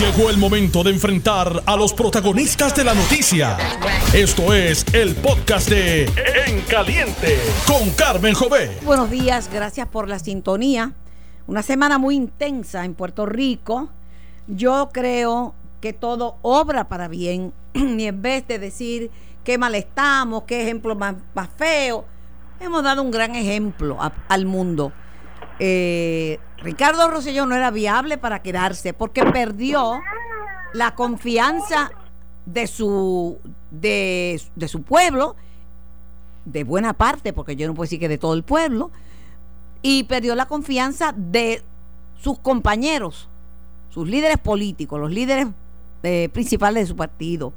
[0.00, 3.58] Llegó el momento de enfrentar a los protagonistas de la noticia.
[4.14, 6.04] Esto es el podcast de
[6.46, 8.78] En Caliente con Carmen Jové.
[8.82, 10.94] Buenos días, gracias por la sintonía.
[11.46, 13.90] Una semana muy intensa en Puerto Rico.
[14.46, 19.10] Yo creo que todo obra para bien y en vez de decir
[19.44, 22.06] qué mal estamos, qué ejemplo más, más feo,
[22.58, 23.98] hemos dado un gran ejemplo
[24.28, 24.94] al mundo.
[25.58, 30.00] Eh, Ricardo Rosselló no era viable para quedarse porque perdió
[30.72, 31.90] la confianza
[32.46, 33.38] de su,
[33.70, 35.36] de, su pueblo,
[36.44, 38.90] de buena parte, porque yo no puedo decir que de todo el pueblo,
[39.82, 41.62] y perdió la confianza de
[42.20, 43.28] sus compañeros,
[43.90, 45.48] sus líderes políticos, los líderes
[46.02, 47.52] eh, principales de su partido.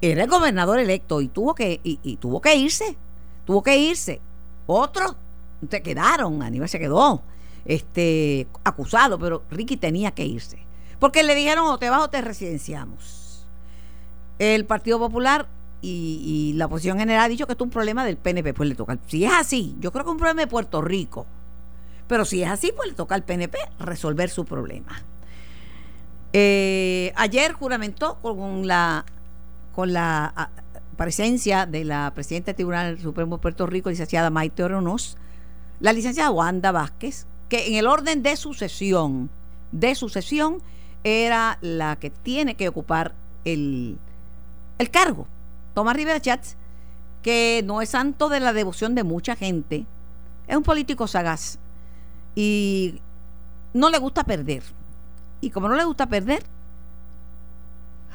[0.00, 2.96] Era el gobernador electo y tuvo que, y tuvo que irse,
[3.46, 4.20] tuvo que irse.
[4.66, 5.16] Otros
[5.68, 7.22] se quedaron, Aníbal se quedó
[7.64, 10.58] este, acusado, pero Ricky tenía que irse.
[10.98, 13.46] Porque le dijeron o te vas o te residenciamos.
[14.38, 15.48] El Partido Popular
[15.82, 18.98] y, la oposición general ha dicho que es un problema del PNP, pues le toca.
[19.06, 21.26] Si es así, yo creo que es un problema de Puerto Rico.
[22.08, 25.02] Pero si es así, pues le toca al PNP resolver su problema.
[26.32, 29.04] Eh, ayer juramentó con la
[29.74, 30.50] con la
[30.96, 35.18] presencia de la presidenta del Tribunal Supremo de Puerto Rico, licenciada Maite Oronoz,
[35.80, 39.30] la licenciada Wanda Vázquez, que en el orden de sucesión,
[39.72, 40.62] de sucesión,
[41.04, 43.98] era la que tiene que ocupar el,
[44.78, 45.26] el cargo.
[45.74, 46.56] Tomás Rivera Chats,
[47.22, 49.86] que no es santo de la devoción de mucha gente,
[50.46, 51.58] es un político sagaz
[52.34, 53.00] y
[53.72, 54.62] no le gusta perder.
[55.40, 56.44] Y como no le gusta perder,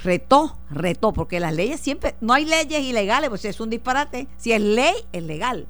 [0.03, 4.27] retó, retó, porque las leyes siempre, no hay leyes ilegales, pues es un disparate.
[4.37, 5.67] Si es ley, es legal.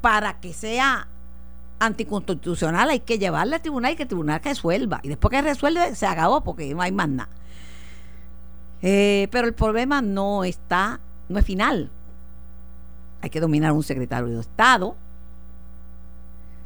[0.00, 1.08] Para que sea
[1.78, 5.00] anticonstitucional hay que llevarla al tribunal y que el tribunal resuelva.
[5.02, 7.30] Y después que resuelve, se acabó porque no hay más nada.
[8.82, 11.90] Eh, pero el problema no está, no es final.
[13.22, 14.96] Hay que dominar un secretario de Estado,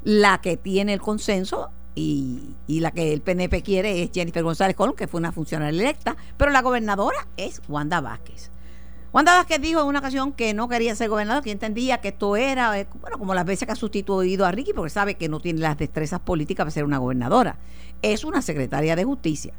[0.04, 4.94] la que tiene el consenso y, la que el PNP quiere es Jennifer González Colón,
[4.94, 8.50] que fue una funcionaria electa, pero la gobernadora es Wanda Vázquez.
[9.14, 12.34] Wanda Vázquez dijo en una ocasión que no quería ser gobernador, que entendía que esto
[12.34, 15.38] era, eh, bueno, como las veces que ha sustituido a Ricky, porque sabe que no
[15.38, 17.56] tiene las destrezas políticas para ser una gobernadora.
[18.02, 19.54] Es una secretaria de justicia.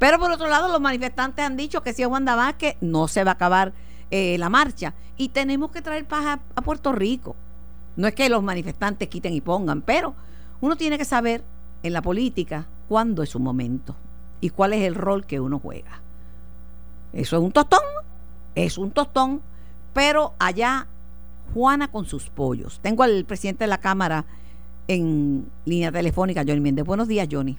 [0.00, 3.22] Pero por otro lado, los manifestantes han dicho que si es Wanda Vázquez, no se
[3.22, 3.74] va a acabar
[4.10, 4.94] eh, la marcha.
[5.16, 7.36] Y tenemos que traer paz a, a Puerto Rico.
[7.94, 10.16] No es que los manifestantes quiten y pongan, pero
[10.60, 11.44] uno tiene que saber
[11.84, 13.94] en la política cuándo es su momento
[14.40, 16.00] y cuál es el rol que uno juega.
[17.12, 17.82] Eso es un tostón
[18.56, 19.40] es un tostón,
[19.94, 20.86] pero allá
[21.54, 22.80] Juana con sus pollos.
[22.82, 24.24] Tengo al presidente de la Cámara
[24.88, 26.84] en línea telefónica, Johnny Méndez.
[26.84, 27.56] Buenos días, Johnny.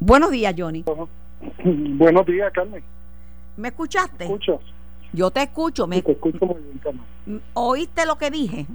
[0.00, 0.84] Buenos días, Johnny.
[1.64, 2.82] Buenos días, Carmen.
[3.56, 4.24] ¿Me escuchaste?
[4.24, 4.60] escuchas?
[5.12, 5.86] Yo te escucho.
[5.86, 6.00] Me...
[6.00, 7.42] te escucho muy bien, Carmen.
[7.54, 8.66] ¿Oíste lo que dije?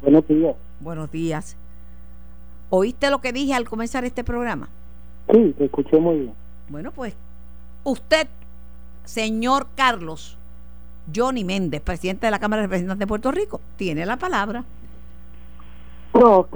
[0.00, 0.56] Buenos días.
[0.80, 1.56] Buenos días.
[2.70, 4.68] ¿Oíste lo que dije al comenzar este programa?
[5.30, 6.34] Sí, te escuché muy bien.
[6.68, 7.14] Bueno, pues
[7.84, 8.28] usted
[9.08, 10.36] señor Carlos
[11.14, 14.64] Johnny Méndez, presidente de la Cámara de Representantes de Puerto Rico, tiene la palabra.
[16.12, 16.46] No,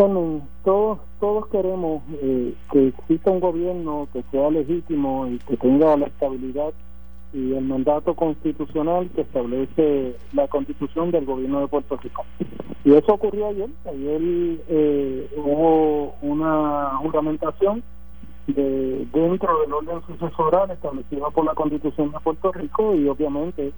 [0.63, 6.07] todos, todos queremos eh, que exista un gobierno que sea legítimo y que tenga la
[6.07, 6.73] estabilidad
[7.33, 12.27] y el mandato constitucional que establece la constitución del gobierno de Puerto Rico.
[12.85, 13.71] Y eso ocurrió ayer.
[13.87, 14.21] Ayer
[14.69, 17.83] eh, hubo una juramentación
[18.47, 23.73] de, dentro del orden sucesoral establecido por la Constitución de Puerto Rico y obviamente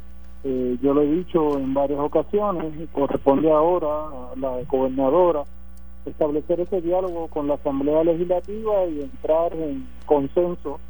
[0.44, 3.88] eh, yo lo he dicho en varias ocasiones, corresponde ahora
[4.32, 5.44] a la gobernadora
[6.06, 10.80] establecer ese diálogo con la Asamblea Legislativa y entrar en consenso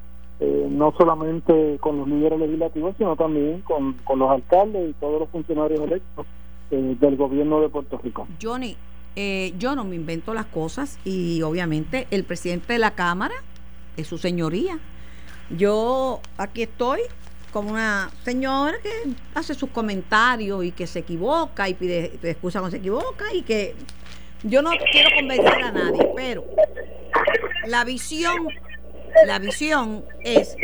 [0.41, 5.21] eh, no solamente con los líderes legislativos, sino también con, con los alcaldes y todos
[5.21, 6.27] los funcionarios electos
[6.73, 8.27] eh, del gobierno de Puerto Rico.
[8.43, 8.77] Johnny,
[9.57, 13.35] yo no me invento las cosas y obviamente el presidente de la Cámara
[13.97, 14.79] es su señoría.
[15.51, 17.01] Yo aquí estoy
[17.53, 18.91] como una señora que
[19.35, 23.77] hace sus comentarios y que se equivoca y pide, excusa cuando se equivoca y que
[24.43, 26.45] yo no quiero convencer a nadie, pero
[27.67, 28.49] la visión,
[29.27, 30.57] la visión es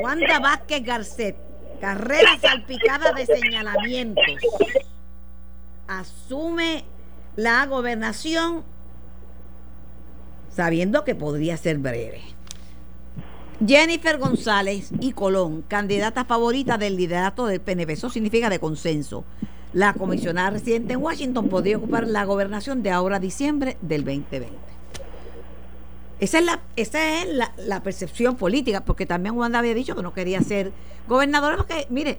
[0.00, 1.36] Wanda Vázquez Garcet,
[1.80, 4.24] carrera salpicada de señalamientos,
[5.88, 6.84] asume
[7.34, 8.64] la gobernación
[10.50, 12.35] sabiendo que podría ser breve.
[13.64, 17.94] Jennifer González y Colón, candidata favorita del liderato del PNP.
[17.94, 19.24] Eso significa de consenso.
[19.72, 24.48] La comisionada residente en Washington podría ocupar la gobernación de ahora diciembre del 2020.
[26.18, 30.12] Esa es la, esa es la, percepción política, porque también Wanda había dicho que no
[30.12, 30.72] quería ser
[31.08, 32.18] gobernadora, porque, mire,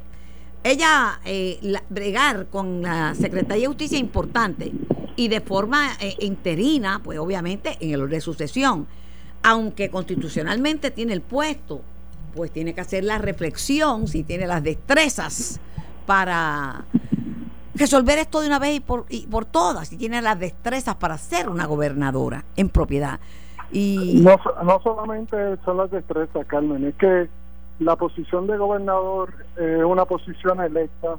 [0.64, 1.60] ella eh,
[1.90, 4.72] bregar con la Secretaría de Justicia es importante
[5.16, 8.88] y de forma eh, interina, pues obviamente en el orden de sucesión,
[9.44, 11.82] aunque constitucionalmente tiene el puesto,
[12.36, 15.60] pues tiene que hacer la reflexión, si tiene las destrezas
[16.06, 16.86] para
[17.76, 21.18] resolver esto de una vez y por, y por todas, si tiene las destrezas para
[21.18, 23.20] ser una gobernadora en propiedad.
[23.72, 25.36] Y no, no solamente
[25.66, 27.28] son las destrezas, Carmen, es que
[27.80, 31.18] la posición de gobernador es una posición electa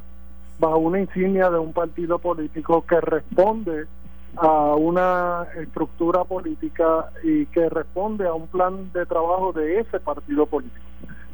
[0.59, 3.87] bajo una insignia de un partido político que responde
[4.36, 10.46] a una estructura política y que responde a un plan de trabajo de ese partido
[10.46, 10.84] político.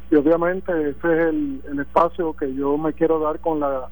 [0.09, 3.89] Y obviamente ese es el, el espacio que yo me quiero dar con la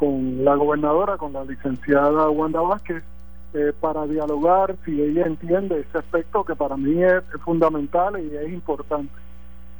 [0.00, 3.04] con la gobernadora, con la licenciada Wanda Vázquez,
[3.52, 8.50] eh, para dialogar si ella entiende ese aspecto que para mí es, fundamental y es
[8.50, 9.12] importante.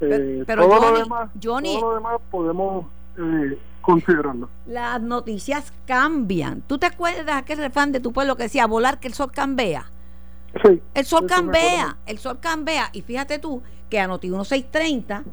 [0.03, 2.85] Eh, pero, todo, lo demás, todo lo demás podemos
[3.17, 4.49] eh, considerarlo.
[4.67, 6.63] Las noticias cambian.
[6.63, 9.91] ¿Tú te acuerdas aquel refrán de tu pueblo que decía volar que el sol cambia?
[10.65, 10.81] Sí.
[10.95, 12.91] El sol cambia, el sol cambia.
[12.93, 15.25] Y fíjate tú que a Noti 1630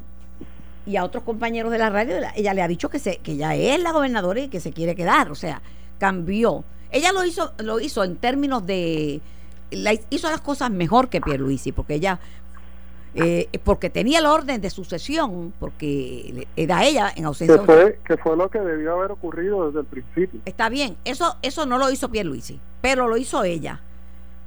[0.86, 3.54] y a otros compañeros de la radio, ella le ha dicho que, se, que ella
[3.54, 5.30] es la gobernadora y que se quiere quedar.
[5.30, 5.60] O sea,
[5.98, 6.64] cambió.
[6.90, 9.20] Ella lo hizo, lo hizo en términos de.
[10.10, 12.20] hizo las cosas mejor que Pierluisi, porque ella.
[13.14, 17.58] Eh, porque tenía el orden de sucesión, porque era ella en ausencia.
[17.58, 20.40] Que fue, que fue lo que debió haber ocurrido desde el principio.
[20.44, 23.80] Está bien, eso, eso no lo hizo Pierluisi, pero lo hizo ella.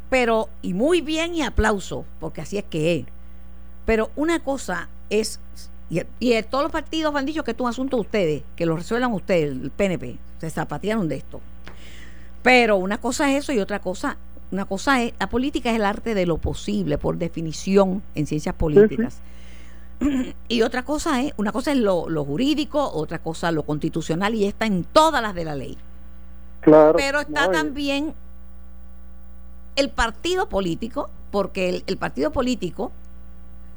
[0.09, 3.05] Pero, y muy bien y aplauso, porque así es que es.
[3.85, 5.39] Pero una cosa es
[5.89, 8.77] y, y, todos los partidos han dicho que es un asunto de ustedes, que lo
[8.77, 10.17] resuelvan ustedes, el PNP.
[10.39, 11.41] Se zapatearon de esto.
[12.41, 14.17] Pero una cosa es eso y otra cosa,
[14.51, 18.55] una cosa es, la política es el arte de lo posible, por definición, en ciencias
[18.55, 19.21] políticas.
[20.47, 24.65] Y otra cosa es, una cosa es lo, jurídico, otra cosa lo constitucional y está
[24.65, 25.77] en todas las de la ley.
[26.61, 26.95] Claro.
[26.97, 28.13] Pero está también
[29.75, 32.91] el partido político, porque el, partido político,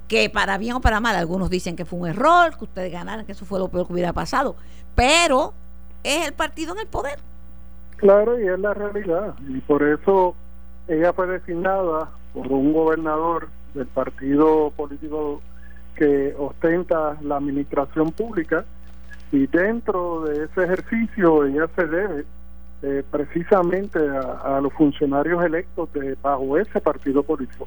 [0.09, 3.27] que para bien o para mal, algunos dicen que fue un error, que ustedes ganaran,
[3.27, 4.57] que eso fue lo peor que hubiera pasado,
[4.95, 5.53] pero
[6.03, 7.19] es el partido en el poder.
[7.97, 9.35] Claro, y es la realidad.
[9.49, 10.35] Y por eso
[10.89, 15.41] ella fue designada por un gobernador del partido político
[15.97, 18.65] que ostenta la administración pública
[19.33, 22.25] y dentro de ese ejercicio ella se debe
[22.83, 27.67] eh, precisamente a, los funcionarios electos de bajo ese partido político.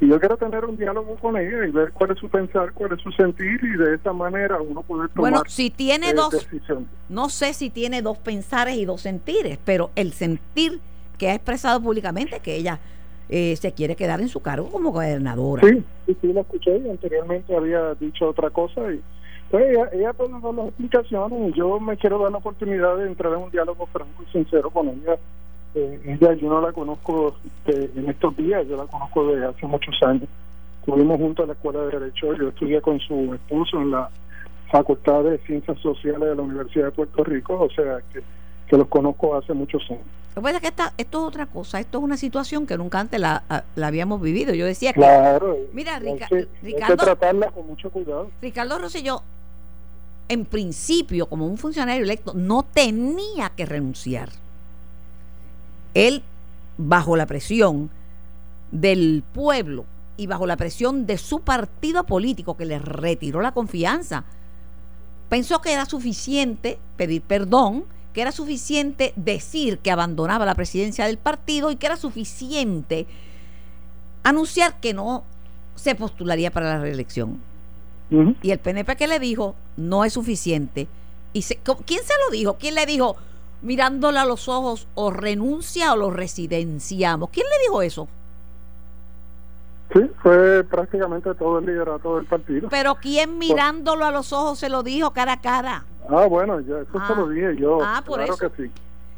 [0.00, 2.92] Y yo quiero tener un diálogo con ella y ver cuál es su pensar, cuál
[2.92, 6.30] es su sentir y de esa manera uno poder tomar Bueno, si tiene eh, dos,
[6.32, 6.88] decisiones.
[7.08, 10.80] no sé si tiene dos pensares y dos sentires, pero el sentir
[11.18, 12.78] que ha expresado públicamente que ella
[13.28, 15.66] eh, se quiere quedar en su cargo como gobernadora.
[15.66, 19.00] Sí, sí, sí, la escuché anteriormente había dicho otra cosa y
[19.50, 23.32] pues ella, ella dar las explicaciones y yo me quiero dar la oportunidad de entrar
[23.32, 25.16] en un diálogo franco y sincero con ella
[25.74, 27.34] eh, ella yo no la conozco
[27.66, 30.28] en estos días, yo la conozco de hace muchos años.
[30.80, 34.08] Estuvimos juntos en la Escuela de Derecho, yo estudié con su esposo en la
[34.70, 38.20] Facultad de Ciencias Sociales de la Universidad de Puerto Rico, o sea que,
[38.68, 40.02] que los conozco hace muchos años.
[40.34, 42.76] Lo que pasa es que esta, esto es otra cosa, esto es una situación que
[42.76, 43.44] nunca antes la,
[43.76, 44.52] la habíamos vivido.
[44.52, 45.00] Yo decía que.
[45.00, 46.36] Claro, mira, Ricardo.
[46.62, 48.30] Hay que tratarla con mucho cuidado.
[48.42, 49.22] Ricardo Rosselló,
[50.28, 54.30] en principio, como un funcionario electo, no tenía que renunciar
[55.94, 56.22] él,
[56.76, 57.88] bajo la presión
[58.72, 59.84] del pueblo
[60.16, 64.24] y bajo la presión de su partido político que le retiró la confianza,
[65.28, 71.18] pensó que era suficiente pedir perdón, que era suficiente decir que abandonaba la presidencia del
[71.18, 73.06] partido y que era suficiente
[74.22, 75.24] anunciar que no
[75.74, 77.40] se postularía para la reelección.
[78.42, 80.86] Y el PNP que le dijo, no es suficiente.
[81.32, 82.56] ¿Y quién se lo dijo?
[82.58, 83.16] ¿Quién le dijo?
[83.64, 87.30] mirándole a los ojos o renuncia o lo residenciamos.
[87.30, 88.08] ¿Quién le dijo eso?
[89.92, 92.68] Sí, fue prácticamente todo el liderato del partido.
[92.68, 95.84] Pero ¿quién mirándolo a los ojos se lo dijo cara a cara?
[96.08, 97.28] Ah, bueno, ya eso se lo ah.
[97.28, 97.78] dije yo.
[97.82, 98.50] Ah, por claro eso.
[98.50, 98.70] que sí.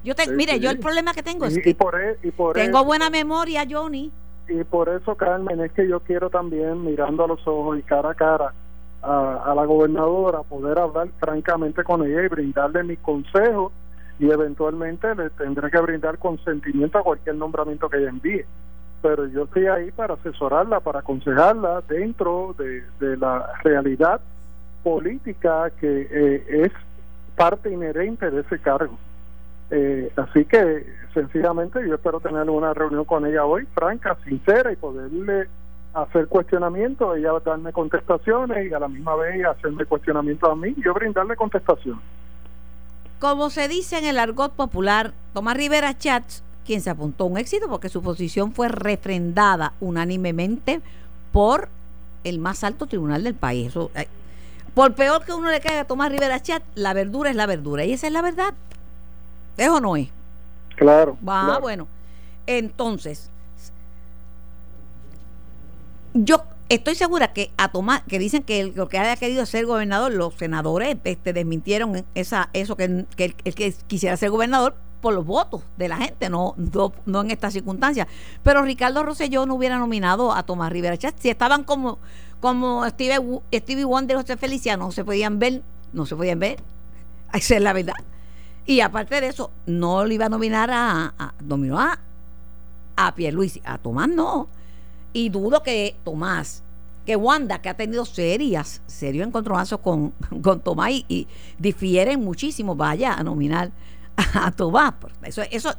[0.04, 2.85] Yo te, mire, yo el problema que tengo es que por, e, y por tengo
[2.85, 4.12] buena memoria, Johnny.
[4.49, 8.11] Y por eso, Carmen, es que yo quiero también, mirando a los ojos y cara
[8.11, 8.54] a cara
[9.02, 13.73] a, a la gobernadora, poder hablar francamente con ella y brindarle mi consejo
[14.18, 18.44] y eventualmente le tendré que brindar consentimiento a cualquier nombramiento que ella envíe.
[19.03, 24.21] Pero yo estoy ahí para asesorarla, para aconsejarla dentro de, la realidad
[24.83, 26.73] política que eh, es
[27.37, 28.99] parte inherente de ese cargo.
[29.71, 34.76] Eh, así que sencillamente yo espero tener una reunión con ella hoy, franca, sincera, y
[34.76, 35.49] poderle
[35.95, 40.93] hacer cuestionamientos, ella darme contestaciones y a la misma vez hacerme cuestionamientos a mí yo
[40.93, 42.00] brindarle contestación.
[43.19, 47.38] Como se dice en el argot popular, Tomás Rivera Chats, quien se apuntó a un
[47.38, 50.80] éxito porque su posición fue refrendada unánimemente
[51.32, 51.68] por
[52.25, 53.73] el más alto tribunal del país.
[53.94, 54.08] Eh,
[54.75, 57.85] por peor que uno le caiga a Tomás Rivera Chat, la verdura es la verdura.
[57.85, 58.52] Y esa es la verdad.
[59.56, 60.08] ¿Es o no es?
[60.76, 61.16] Claro.
[61.26, 61.88] Ah, bueno.
[62.46, 63.30] Entonces,
[66.12, 70.12] yo estoy segura que a Tomás, que dicen que lo que haya querido ser gobernador,
[70.12, 74.75] los senadores este, desmintieron esa, eso que, que, que quisiera ser gobernador
[75.07, 76.57] por los votos de la gente, no,
[77.05, 78.09] no, en estas circunstancias.
[78.43, 81.15] Pero Ricardo Rosselló no hubiera nominado a Tomás Rivera Chat.
[81.21, 82.01] Si estaban como,
[82.41, 86.61] como Stevie, Stevie Wonder o José Feliciano, no se podían ver, no se podían ver.
[87.33, 87.95] Esa es la verdad.
[88.67, 92.01] Y aparte de eso, no le iba a nominar a, a nominó a,
[92.97, 94.49] a Pierluisi, a Tomás no.
[95.13, 96.65] Y dudo que Tomás,
[97.05, 100.11] que Wanda, que ha tenido serias, serios encontronazos con,
[100.43, 101.29] con Tomás y,
[101.61, 103.71] difieren muchísimo, vaya a nominar
[104.35, 104.94] a, Tomás.
[105.23, 105.75] Eso, eso,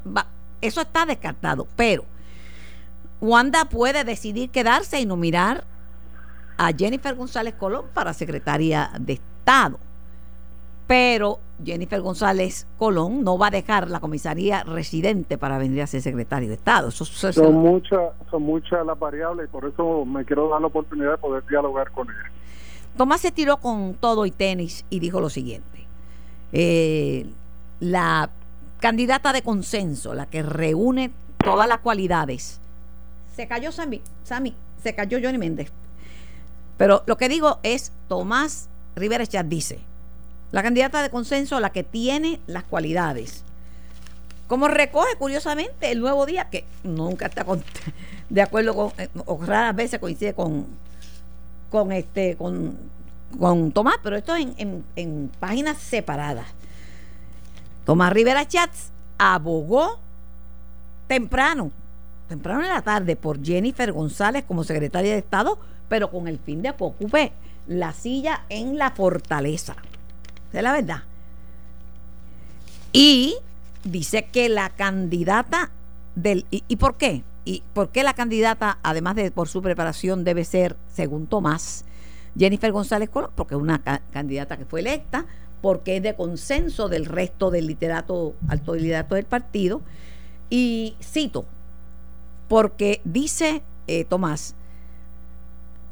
[0.62, 1.68] eso está descartado.
[1.76, 2.06] Pero
[3.22, 5.64] Wanda puede decidir quedarse y nominar
[6.58, 9.80] a Jennifer González Colón para secretaria de Estado
[10.88, 16.02] pero Jennifer González Colón no va a dejar la comisaría residente para venir a ser
[16.02, 16.90] secretario de Estado.
[16.92, 18.00] son muchas
[18.32, 21.92] son muchas las variables y por eso me quiero dar la oportunidad de poder dialogar
[21.92, 22.16] con él.
[22.96, 25.86] Tomás se tiró con todo y tenis y dijo lo siguiente.
[26.54, 27.30] Eh,
[27.80, 28.30] la
[28.80, 31.12] candidata de consenso, la que reúne
[31.44, 32.60] todas las cualidades,
[33.36, 35.72] se cayó Sammy, Sammy se cayó Johnny Méndez.
[36.78, 39.80] Pero lo que digo es, Tomás Rivera Chat dice,
[40.52, 43.44] la candidata de consenso, la que tiene las cualidades.
[44.48, 47.46] Como recoge curiosamente el nuevo día, que nunca está
[48.30, 50.66] de acuerdo con, eh, o raras veces coincide con,
[51.70, 52.78] con este, con,
[53.40, 56.48] con Tomás, pero esto es en, en páginas separadas.
[57.88, 59.98] Tomás Rivera Chats abogó
[61.08, 61.72] temprano,
[62.28, 66.62] temprano en la tarde, por Jennifer González como secretaria de Estado, pero con el fin
[66.62, 67.32] de que ocupe
[67.66, 69.78] la silla en la fortaleza
[70.52, 71.04] es la verdad.
[72.92, 73.38] Y
[73.86, 75.72] dice que la candidata
[76.16, 76.46] del...
[76.50, 77.24] ¿Y, por qué?
[77.46, 81.86] ¿Y por qué la candidata, además de por su preparación, debe ser, según Tomás,
[82.38, 83.32] Jennifer González Colón?
[83.34, 85.26] Porque es una candidata que fue electa,
[85.62, 89.82] porque es de consenso del resto del literato, alto liderato del partido.
[90.50, 91.46] Y cito,
[92.48, 94.56] porque dice eh, Tomás,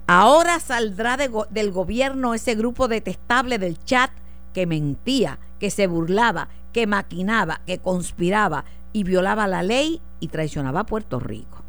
[0.07, 4.12] ahora saldrá del gobierno ese grupo detestable del chat
[4.53, 10.81] que mentía, que se burlaba, que maquinaba, que conspiraba y violaba la ley y traicionaba
[10.81, 11.63] a Puerto Rico.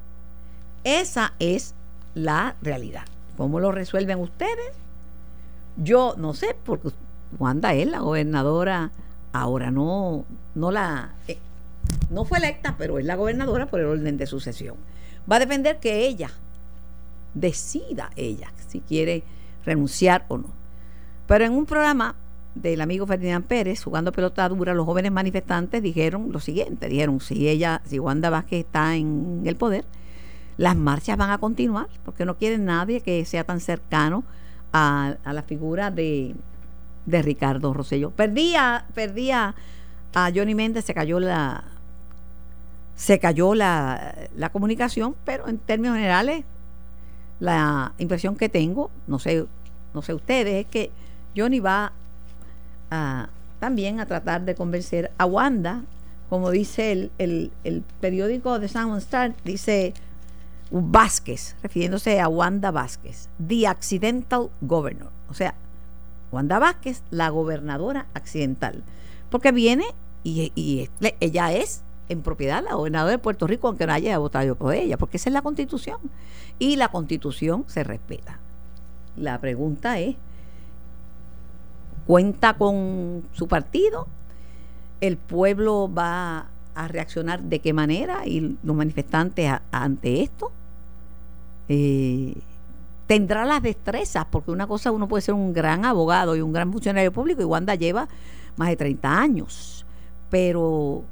[0.84, 1.74] Esa es
[2.14, 3.04] la realidad.
[3.36, 4.72] ¿Cómo lo resuelven ustedes?
[5.76, 6.90] Yo no sé, porque
[7.38, 8.90] Wanda es la gobernadora,
[9.32, 11.38] ahora no, no la, eh,
[12.10, 14.76] no fue electa, pero es la gobernadora por el orden de sucesión.
[15.30, 16.30] Va a depender que ella
[17.34, 19.22] decida ella si quiere
[19.64, 20.48] renunciar o no.
[21.26, 22.14] Pero en un programa
[22.54, 27.48] del amigo Ferdinand Pérez, jugando pelota dura, los jóvenes manifestantes dijeron lo siguiente, dijeron, si
[27.48, 29.84] ella, si Wanda Vázquez está en el poder,
[30.56, 34.24] las marchas van a continuar, porque no quieren nadie que sea tan cercano
[34.72, 36.34] a, la figura de,
[37.06, 38.10] de Ricardo Rosselló.
[38.10, 39.54] Perdía, perdía
[40.14, 41.64] a Johnny Méndez, se cayó la
[42.96, 46.44] se cayó la, la comunicación, pero en términos generales,
[47.40, 49.46] la impresión que tengo, no sé,
[49.92, 50.90] no sé ustedes, es que
[51.36, 51.92] Johnny va
[53.58, 55.82] también a tratar de convencer a Wanda,
[56.30, 59.92] como dice el, el, periódico de San Star, dice
[60.70, 65.10] Vázquez, refiriéndose a Wanda Vázquez, The Accidental Governor.
[65.28, 65.54] O sea,
[66.32, 68.82] Wanda Vázquez, la gobernadora accidental.
[69.30, 69.84] Porque viene
[70.24, 70.88] y,
[71.20, 74.96] ella es en propiedad la gobernadora de Puerto Rico, aunque no haya votado por ella,
[74.96, 75.98] porque esa es la constitución.
[76.58, 78.38] Y la constitución se respeta.
[79.16, 80.16] La pregunta es,
[82.06, 84.06] cuenta con su partido,
[85.00, 90.52] el pueblo va a reaccionar de qué manera y los manifestantes ante esto.
[91.68, 92.34] Eh,
[93.06, 96.72] tendrá las destrezas, porque una cosa uno puede ser un gran abogado y un gran
[96.72, 98.08] funcionario público, y Wanda lleva
[98.56, 99.86] más de 30 años,
[100.30, 101.04] pero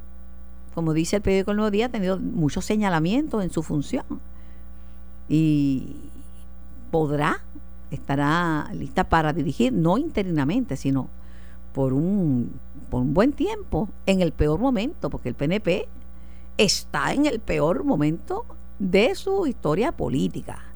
[0.75, 4.05] como dice el periódico El Nuevo Día, ha tenido muchos señalamientos en su función
[5.29, 5.97] y
[6.91, 7.41] podrá
[7.95, 11.09] estará lista para dirigir, no interinamente, sino
[11.73, 12.53] por un,
[12.91, 15.89] por un buen tiempo, en el peor momento, porque el PNP
[16.57, 18.45] está en el peor momento
[18.79, 20.74] de su historia política.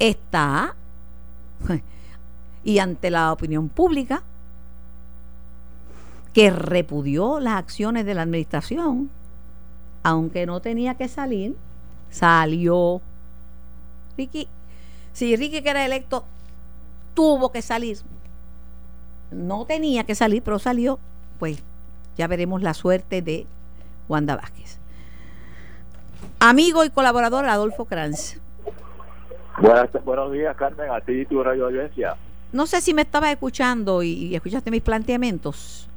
[0.00, 0.74] Está
[2.64, 4.22] y ante la opinión pública
[6.32, 9.10] que repudió las acciones de la administración,
[10.02, 11.56] aunque no tenía que salir,
[12.10, 13.00] salió.
[14.16, 14.48] Ricky,
[15.12, 16.24] si Ricky que era electo
[17.14, 17.98] tuvo que salir,
[19.30, 20.98] no tenía que salir, pero salió,
[21.38, 21.58] pues
[22.16, 23.46] ya veremos la suerte de
[24.08, 24.78] Wanda Vázquez.
[26.38, 28.38] Amigo y colaborador Adolfo Kranz.
[30.04, 32.16] Buenos días, Carmen, a ti y tu radio audiencia.
[32.52, 35.88] No sé si me estabas escuchando y, escuchaste mis planteamientos.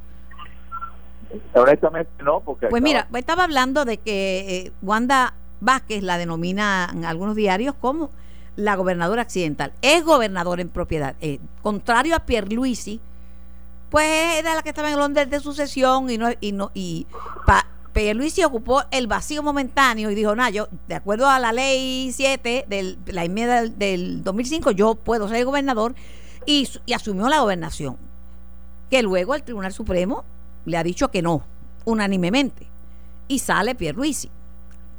[1.52, 2.68] Honestamente no, porque...
[2.68, 8.10] Pues mira, estaba hablando de que eh, Wanda Vázquez la denomina en algunos diarios como
[8.56, 9.72] la gobernadora accidental.
[9.82, 11.16] Es gobernadora en propiedad.
[11.20, 13.00] Eh, contrario a Pierluisi,
[13.90, 17.06] pues era la que estaba en el orden de sucesión y no y no y
[17.94, 22.66] Pierluisi ocupó el vacío momentáneo y dijo, "No, yo de acuerdo a la ley 7
[22.68, 25.94] de la enmienda del, 2005 yo puedo ser gobernador"
[26.44, 27.96] y, y asumió la gobernación.
[28.90, 30.24] Que luego el Tribunal Supremo
[30.64, 31.44] le ha dicho que no,
[31.84, 32.66] unánimemente.
[33.28, 34.28] Y sale Pierluisi.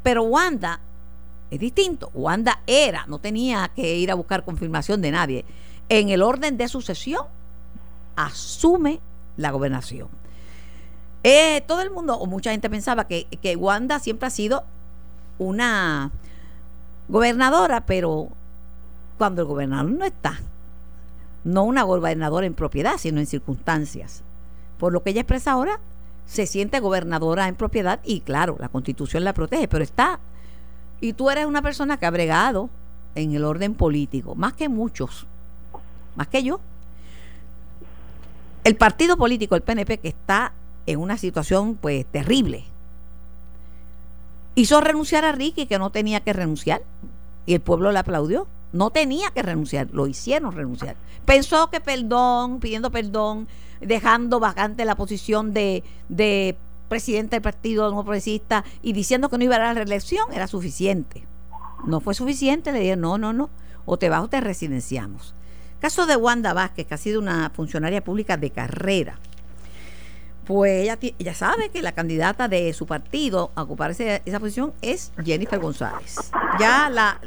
[0.01, 0.79] Pero Wanda
[1.51, 2.11] es distinto.
[2.13, 5.45] Wanda era, no tenía que ir a buscar confirmación de nadie.
[5.89, 7.25] En el orden de sucesión,
[8.15, 9.01] asume
[9.35, 10.07] la gobernación.
[11.27, 14.63] Eh, todo el mundo, o mucha gente pensaba que, que Wanda siempre ha sido
[15.39, 16.11] una
[17.07, 18.29] gobernadora, pero
[19.17, 20.39] cuando el gobernador no está,
[21.43, 24.21] no una gobernadora en propiedad, sino en circunstancias.
[24.77, 25.79] Por lo que ella expresa ahora,
[26.27, 30.19] se siente gobernadora en propiedad y claro, la constitución la protege, pero está...
[31.01, 32.69] Y tú eres una persona que ha bregado
[33.15, 35.25] en el orden político, más que muchos,
[36.15, 36.59] más que yo.
[38.63, 40.53] El partido político, el PNP, que está
[40.85, 42.65] en una situación pues terrible,
[44.55, 46.81] hizo renunciar a Ricky, que no tenía que renunciar,
[47.45, 48.47] y el pueblo le aplaudió.
[48.73, 50.95] No tenía que renunciar, lo hicieron renunciar.
[51.25, 53.47] Pensó que perdón, pidiendo perdón,
[53.79, 56.57] dejando vacante la posición de, de
[56.89, 61.25] presidente del Partido Nuevo Progresista y diciendo que no iba a la reelección, era suficiente.
[61.85, 63.49] No fue suficiente, le dijeron, no, no, no,
[63.85, 65.35] o te vas o te residenciamos.
[65.79, 69.19] Caso de Wanda Vázquez, que ha sido una funcionaria pública de carrera.
[70.45, 75.11] Pues ella, ella sabe que la candidata de su partido a ocupar esa posición es
[75.23, 76.31] Jennifer González.
[76.59, 77.19] Ya la,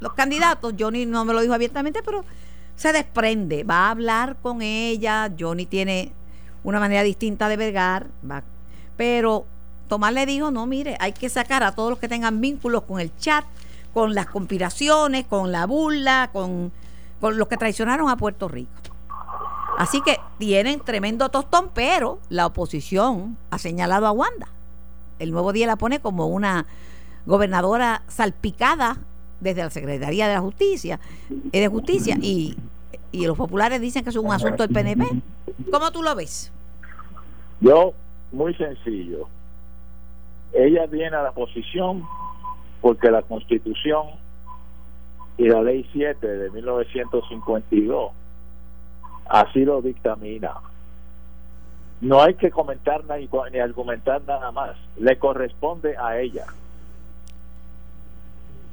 [0.00, 2.24] los candidatos, Johnny no me lo dijo abiertamente, pero
[2.74, 6.12] se desprende, va a hablar con ella, Johnny tiene
[6.64, 8.42] una manera distinta de vergar, va,
[8.96, 9.46] pero
[9.86, 13.00] Tomás le dijo, no, mire, hay que sacar a todos los que tengan vínculos con
[13.00, 13.44] el chat,
[13.92, 16.72] con las conspiraciones, con la burla, con
[17.20, 18.70] los que traicionaron a Puerto Rico.
[19.78, 24.48] Así que tienen tremendo tostón, pero la oposición ha señalado a Wanda.
[25.18, 26.66] El nuevo día la pone como una
[27.26, 28.98] gobernadora salpicada
[29.40, 31.00] desde la Secretaría de la Justicia,
[31.52, 32.56] eh, de Justicia, y,
[33.12, 35.06] y los populares dicen que es un asunto del PNP.
[35.70, 36.52] ¿Cómo tú lo ves?
[37.60, 37.94] Yo,
[38.32, 39.28] muy sencillo.
[40.52, 42.04] Ella viene a la posición
[42.80, 44.06] porque la Constitución
[45.36, 48.12] y la Ley 7 de 1952
[49.26, 50.54] así lo dictamina.
[52.00, 54.76] No hay que comentar ni argumentar nada más.
[54.98, 56.46] Le corresponde a ella.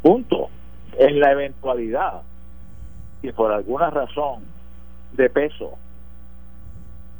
[0.02, 0.50] Punto.
[0.98, 2.24] En la eventualidad
[3.22, 4.44] que por alguna razón
[5.14, 5.78] de peso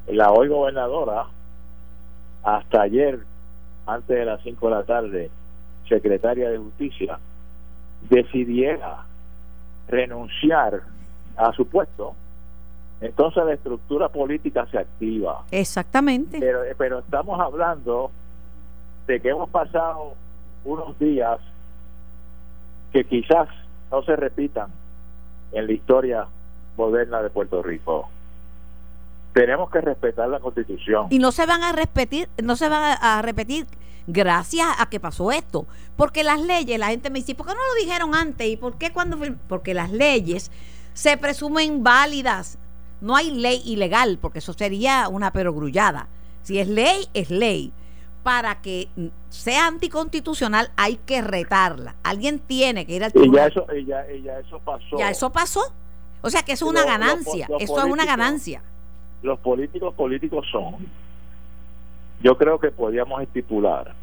[0.08, 1.28] la hoy gobernadora
[2.44, 3.20] hasta ayer
[3.86, 5.32] antes de las 5 de la tarde
[5.88, 7.20] secretaria de justicia
[8.10, 9.06] decidiera
[9.88, 10.82] renunciar
[11.38, 12.16] a su puesto
[13.02, 18.12] entonces la estructura política se activa exactamente pero, pero estamos hablando
[19.08, 20.14] de que hemos pasado
[20.64, 21.40] unos días
[22.94, 23.48] que quizás
[23.92, 24.70] no se repitan
[25.52, 26.28] en la historia
[26.78, 28.10] moderna de Puerto Rico.
[29.34, 31.08] Tenemos que respetar la Constitución.
[31.10, 33.66] Y no se van a repetir, no se van a repetir
[34.08, 37.60] gracias a que pasó esto, porque las leyes, la gente me dice, ¿por qué no
[37.60, 38.48] lo dijeron antes?
[38.48, 40.52] ¿Y por qué cuando porque las leyes
[40.94, 42.58] se presumen válidas?
[43.02, 46.08] No hay ley ilegal, porque eso sería una perogrullada.
[46.44, 47.74] Si es ley, es ley
[48.24, 48.88] para que
[49.30, 51.96] sea anticonstitucional hay que retarla.
[52.04, 53.52] Alguien tiene que ir al tribunal.
[53.76, 54.98] Y ya eso, ya, eso pasó.
[54.98, 55.62] Ya eso pasó.
[56.22, 57.48] O sea que eso es una ganancia.
[57.60, 58.62] eso es una ganancia.
[59.24, 60.88] Los políticos políticos son.
[62.22, 63.94] Yo creo que podríamos estipular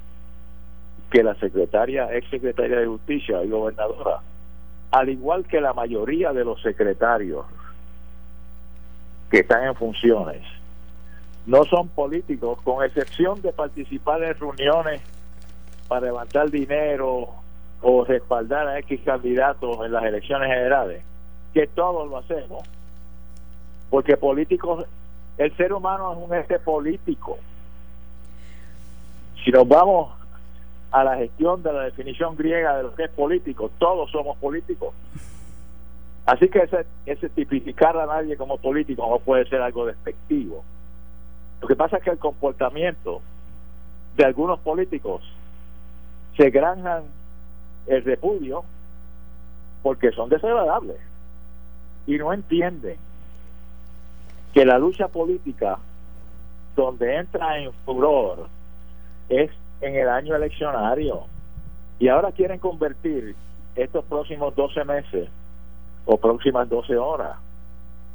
[1.11, 4.21] que la secretaria, ex secretaria de Justicia y gobernadora,
[4.91, 7.47] al igual que la mayoría de los secretarios
[9.31, 10.43] que están en funciones,
[11.47, 15.01] no son políticos, con excepción de participar en reuniones
[15.89, 17.31] para levantar dinero
[17.81, 21.03] o respaldar a X candidatos en las elecciones generales.
[21.55, 22.63] que todos lo hacemos,
[23.89, 24.85] porque políticos,
[25.39, 27.39] el ser humano es un ente político.
[29.43, 30.13] Si nos vamos
[30.91, 34.93] a la gestión de la definición griega de lo que es político, todos somos políticos.
[36.29, 40.63] Así que ese, ese tipificar a nadie como político no puede ser algo despectivo.
[41.63, 43.23] Lo que pasa es que el comportamiento
[44.15, 45.23] de algunos políticos
[46.37, 47.05] se granjan
[47.87, 48.63] el repudio
[49.83, 50.99] porque son desagradables
[52.07, 52.99] y no entienden
[54.53, 55.79] que la lucha política
[56.77, 58.49] donde entra en furor
[59.31, 61.23] es en el año eleccionario
[61.99, 63.35] y ahora quieren convertir
[63.77, 65.31] estos próximos 12 meses
[66.11, 67.37] o próximas 12 horas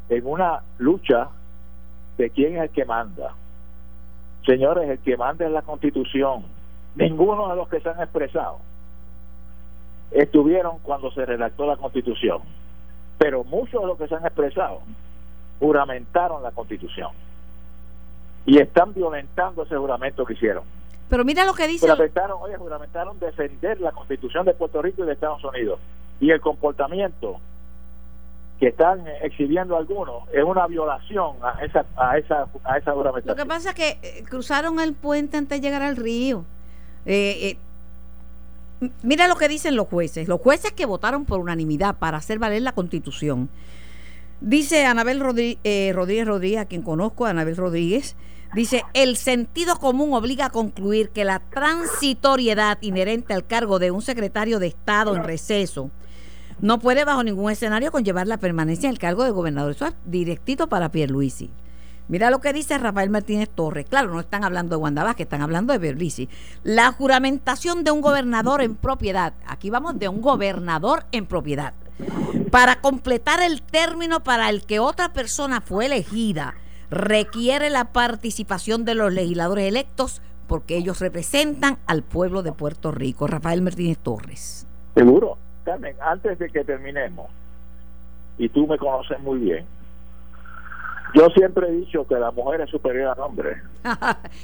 [0.10, 1.30] en una lucha
[2.18, 3.36] de quién es el que manda.
[4.48, 6.44] Señores, el que manda es la constitución.
[6.96, 8.58] Ninguno de los que se han expresado
[10.10, 12.42] estuvieron cuando se redactó la constitución,
[13.20, 14.82] pero muchos de los que se han expresado
[15.60, 17.12] juramentaron la constitución
[18.46, 20.64] y están violentando ese juramento que hicieron.
[21.10, 21.88] Pero mira lo que dice.
[21.88, 25.80] Juramentaron, oye, juramentaron defender la constitución de Puerto Rico y de Estados Unidos.
[26.20, 27.40] Y el comportamiento
[28.60, 32.94] que están exhibiendo algunos es una violación a esa a esa a esa.
[32.94, 36.46] Lo que pasa es que eh, cruzaron el puente antes de llegar al río.
[37.06, 37.58] Eh,
[38.82, 40.28] eh, mira lo que dicen los jueces.
[40.28, 43.50] Los jueces que votaron por unanimidad para hacer valer la constitución.
[44.40, 48.18] Dice Anabel Rodríguez, Rodríguez Rodríguez, a quien conozco, Anabel Rodríguez,
[48.54, 54.02] dice, el sentido común obliga a concluir que la transitoriedad inherente al cargo de un
[54.02, 55.92] secretario de Estado en receso
[56.60, 59.72] no puede bajo ningún escenario conllevar la permanencia en el cargo de gobernador.
[59.72, 61.52] Eso es directito para Pierluisi.
[62.08, 63.86] Mira lo que dice Rafael Martínez Torres.
[63.90, 66.28] Claro, no están hablando de Wanda que están hablando de Pierluisi.
[66.64, 69.34] La juramentación de un gobernador en propiedad.
[69.48, 71.74] Aquí vamos de un gobernador en propiedad.
[72.52, 76.56] Para completar el término para el que otra persona fue elegida,
[76.90, 83.28] requiere la participación de los legisladores electos porque ellos representan al pueblo de Puerto Rico.
[83.28, 84.68] Rafael Martínez Torres.
[84.96, 85.38] Seguro.
[85.64, 87.30] Carmen, antes de que terminemos,
[88.38, 89.66] y tú me conoces muy bien,
[91.14, 93.62] yo siempre he dicho que la mujer es superior al hombre.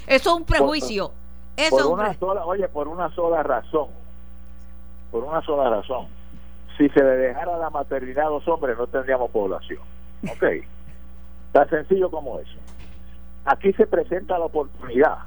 [0.08, 1.12] Eso es un prejuicio.
[1.58, 3.88] Eso por una sola, oye, por una sola razón.
[5.12, 6.08] Por una sola razón.
[6.78, 9.82] Si se le dejara la maternidad a los hombres, no tendríamos población.
[10.24, 10.44] Ok.
[11.52, 12.58] Tan sencillo como eso.
[13.46, 15.18] Aquí se presenta la oportunidad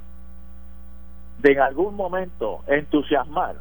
[1.38, 3.56] de en algún momento entusiasmar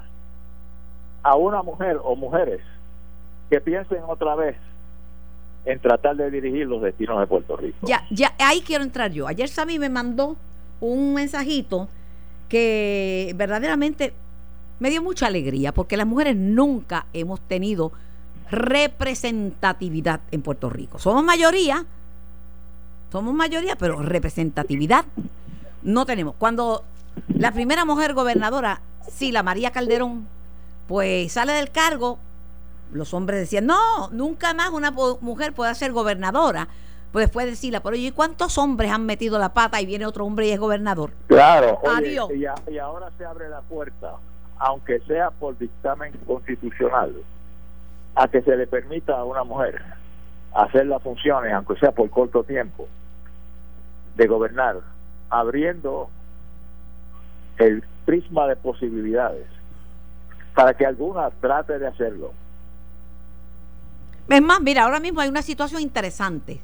[1.23, 2.61] a una mujer o mujeres
[3.49, 4.55] que piensen otra vez
[5.65, 7.77] en tratar de dirigir los destinos de Puerto Rico.
[7.83, 9.27] Ya, ya, ahí quiero entrar yo.
[9.27, 10.35] Ayer Sammy me mandó
[10.79, 11.87] un mensajito
[12.49, 14.13] que verdaderamente
[14.79, 17.91] me dio mucha alegría porque las mujeres nunca hemos tenido
[18.49, 20.99] representatividad en Puerto Rico.
[20.99, 21.85] Somos mayoría,
[23.11, 25.05] somos mayoría, pero representatividad
[25.83, 26.35] no tenemos.
[26.35, 26.83] Cuando
[27.29, 30.27] la primera mujer gobernadora, sí, la María Calderón,
[30.91, 32.19] pues sale del cargo,
[32.91, 36.67] los hombres decían, no, nunca más una mujer puede ser gobernadora.
[37.13, 40.47] Pues después decirla, pero ¿y cuántos hombres han metido la pata y viene otro hombre
[40.47, 41.11] y es gobernador?
[41.27, 42.29] Claro, Adiós.
[42.33, 44.15] Y, ahora se abre la puerta,
[44.59, 47.15] aunque sea por dictamen constitucional,
[48.15, 49.81] a que se le permita a una mujer
[50.53, 52.85] hacer las funciones, aunque sea por corto tiempo,
[54.17, 54.75] de gobernar,
[55.29, 56.09] abriendo
[57.59, 59.60] el prisma de posibilidades
[60.53, 62.33] para que alguna trate de hacerlo.
[64.29, 66.61] Es más, mira, ahora mismo hay una situación interesante.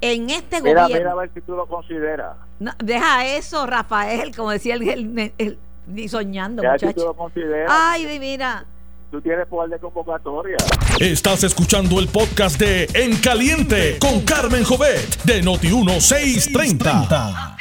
[0.00, 1.04] En este mira, gobierno.
[1.04, 2.36] Mira a ver si tú lo consideras.
[2.78, 6.88] deja eso, Rafael, como decía el, ni soñando, muchacho.
[6.88, 7.70] Si tú lo consideras.
[7.72, 8.64] Ay, mira.
[9.10, 10.56] Tú tienes poder de convocatoria.
[11.00, 17.56] Estás escuchando el podcast de En Caliente con Carmen Jovet de Noti1630.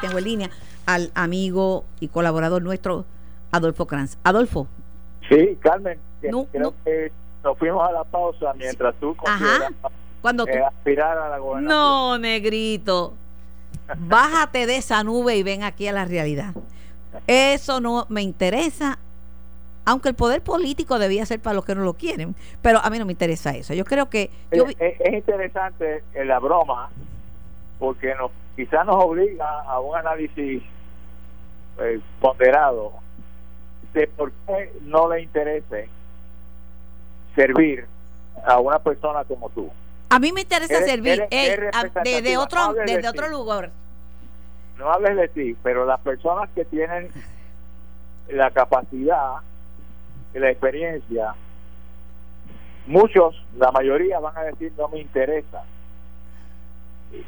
[0.00, 0.50] Tengo en línea
[0.86, 3.04] al amigo y colaborador nuestro
[3.50, 4.18] Adolfo Kranz.
[4.24, 4.66] Adolfo.
[5.28, 7.12] Sí, Carmen, creo que
[7.44, 9.70] nos fuimos a la pausa mientras tú Ajá.
[10.20, 10.52] Cuando tú...
[10.64, 11.68] aspirar a la gobernación.
[11.68, 13.14] No, negrito.
[13.96, 16.54] Bájate de esa nube y ven aquí a la realidad.
[17.26, 18.98] Eso no me interesa,
[19.84, 22.98] aunque el poder político debía ser para los que no lo quieren, pero a mí
[22.98, 23.74] no me interesa eso.
[23.74, 24.30] Yo creo que...
[24.50, 26.90] Es, interesante la broma,
[27.78, 30.62] porque nos, quizás nos obliga a un análisis
[31.80, 32.92] eh, ponderado
[33.94, 35.88] de por qué no le interese
[37.34, 37.86] servir
[38.46, 39.70] a una persona como tú.
[40.10, 43.70] A mí me interesa servir de, otro, desde otro lugar.
[44.78, 47.10] No hables de ti, pero las personas que tienen
[48.28, 49.36] la capacidad
[50.34, 51.34] y la experiencia
[52.88, 55.62] muchos, la mayoría van a decir no me interesa.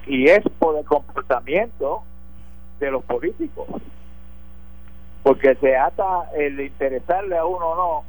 [0.07, 2.03] Y es por el comportamiento
[2.81, 3.67] de los políticos.
[5.23, 8.05] Porque se ata el interesarle a uno o no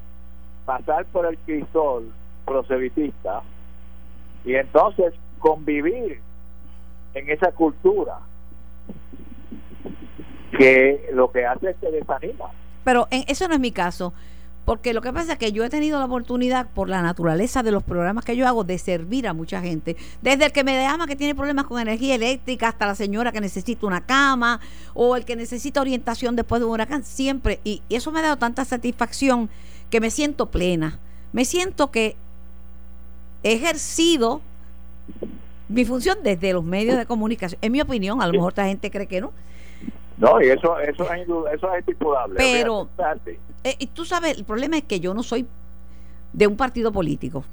[0.66, 2.12] pasar por el crisol
[2.46, 3.42] proselitista
[4.46, 6.20] y entonces convivir
[7.14, 8.20] en esa cultura
[10.58, 12.46] que lo que hace es que desanima.
[12.84, 14.14] Pero en, eso no es mi caso.
[14.66, 17.72] Porque lo que pasa es que yo he tenido la oportunidad, por la naturaleza de
[17.72, 19.98] los programas que yo hago, de servir a mucha gente.
[20.22, 23.42] Desde el que me llama que tiene problemas con energía eléctrica, hasta la señora que
[23.42, 24.60] necesita una cama,
[24.94, 27.60] o el que necesita orientación después de un huracán, siempre.
[27.64, 29.50] Y, eso me ha dado tanta satisfacción
[29.90, 31.00] que me siento plena.
[31.34, 32.16] Me siento que
[33.44, 34.42] he ejercido
[35.70, 37.58] mi función desde los medios de comunicación.
[37.64, 39.32] En mi opinión, a lo mejor otra gente cree que no.
[40.22, 42.36] No, y eso, eso, es, eso es estipulable.
[42.38, 42.88] Pero,
[43.64, 45.48] eh, tú sabes, el problema es que yo no soy
[46.32, 47.44] de un partido político.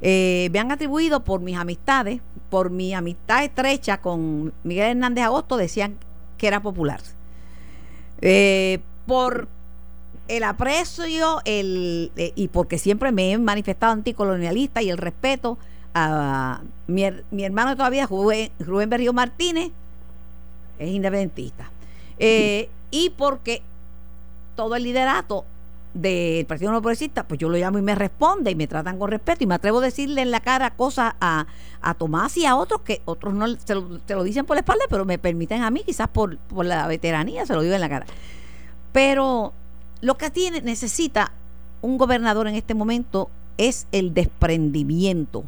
[0.00, 5.56] Eh, me han atribuido por mis amistades, por mi amistad estrecha con Miguel Hernández Agosto,
[5.56, 5.96] decían
[6.36, 7.00] que era popular.
[8.20, 9.48] Eh, por
[10.28, 15.58] el aprecio el, y porque siempre me he manifestado anticolonialista y el respeto
[15.94, 17.02] a mi,
[17.42, 19.72] hermano todavía, Rubén, Rubén Berrío Martínez,
[20.78, 21.72] es independentista.
[22.18, 23.62] Y porque
[24.56, 25.44] todo el liderato
[25.94, 29.10] del Partido No Progresista, pues yo lo llamo y me responde y me tratan con
[29.10, 31.46] respeto y me atrevo a decirle en la cara cosas a,
[31.96, 35.18] Tomás y a otros que otros no se lo, dicen por la espalda, pero me
[35.18, 38.06] permiten a mí, quizás por, por la veteranía, se lo digo en la cara.
[38.92, 39.52] Pero
[40.00, 41.32] lo que tiene, necesita
[41.80, 45.44] un gobernador en este momento es el desprendimiento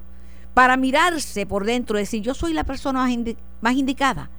[0.55, 3.09] para mirarse por dentro y decir yo soy la persona
[3.61, 4.31] más indicada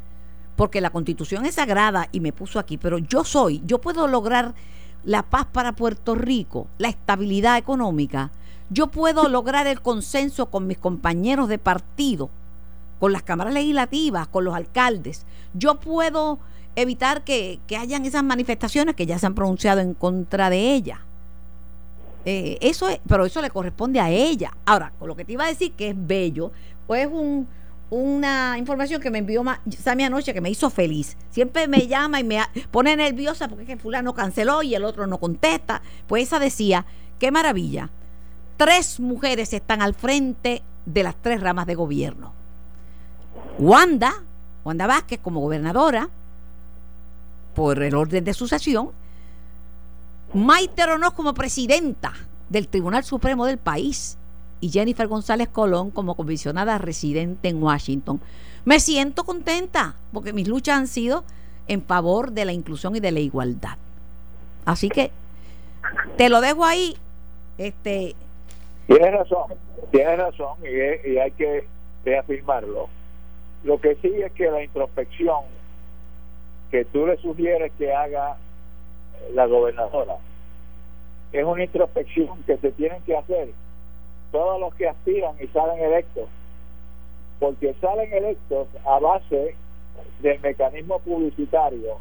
[0.56, 4.54] porque la constitución es sagrada y me puso aquí, pero yo soy, yo puedo lograr
[5.04, 8.32] la paz para Puerto Rico, la estabilidad económica,
[8.70, 12.30] yo puedo lograr el consenso con mis compañeros de partido,
[13.00, 16.40] con las cámaras legislativas, con los alcaldes, yo puedo
[16.76, 21.02] evitar que, hayan esas manifestaciones que ya se han pronunciado en contra de ella.
[22.24, 24.52] Eh, eso es, pero eso le corresponde a ella.
[24.66, 26.52] Ahora, con lo que te iba a decir que es bello,
[26.88, 27.48] pues es un,
[27.92, 29.44] una información que me envió
[29.78, 31.18] Sammy anoche que me hizo feliz.
[31.30, 32.40] Siempre me llama y me
[32.72, 35.82] pone nerviosa porque es que fulano canceló y el otro no contesta.
[36.08, 36.86] Pues esa decía,
[37.20, 37.90] qué maravilla.
[38.56, 42.34] Tres mujeres están al frente de las tres ramas de gobierno.
[43.60, 44.14] Wanda,
[44.64, 46.10] Wanda Vázquez como gobernadora,
[47.54, 48.92] por el orden de sucesión.
[50.34, 52.14] Maite Ronós como presidenta
[52.48, 54.18] del Tribunal Supremo del país
[54.62, 58.22] y Jennifer González Colón como comisionada residente en Washington.
[58.64, 61.24] Me siento contenta porque mis luchas han sido
[61.68, 63.78] en favor de la inclusión y de la igualdad.
[64.66, 65.12] Así que
[66.16, 66.96] te lo dejo ahí.
[67.58, 68.16] Este,
[68.88, 69.54] tienes razón,
[69.92, 71.68] tienes razón y, y hay que
[72.06, 72.88] reafirmarlo.
[73.64, 75.42] Lo que sí es que la introspección
[76.70, 78.38] que tú le sugieres que haga
[79.34, 80.18] la gobernadora
[81.32, 83.50] es una introspección que se tienen que hacer
[84.32, 86.30] todos los que aspiran y salen electos,
[87.40, 89.56] porque salen electos a base
[90.22, 91.98] del mecanismo publicitario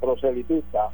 [0.00, 0.90] proselitista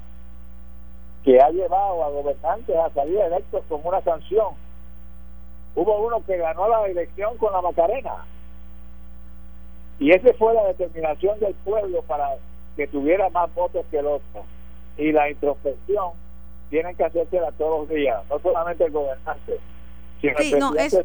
[1.25, 4.55] que ha llevado a gobernantes a salir electos con una sanción.
[5.75, 8.25] Hubo uno que ganó la elección con la Macarena.
[9.99, 12.37] Y esa fue la determinación del pueblo para
[12.77, 14.45] que tuviera más votos que el otro.
[14.97, 16.13] Y la introspección
[16.71, 19.59] tienen que hacérsela todos los días, no solamente el gobernante,
[20.21, 20.97] Sí, no, es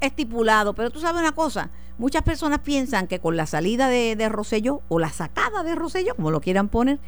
[0.00, 4.28] estipulado, pero tú sabes una cosa, muchas personas piensan que con la salida de, de
[4.28, 6.98] Rosselló o la sacada de Rosselló, como lo quieran poner,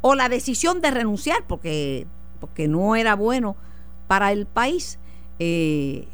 [0.00, 2.06] o la decisión de renunciar porque,
[2.38, 3.56] porque no era bueno
[4.06, 4.98] para el país,
[5.38, 6.06] eh,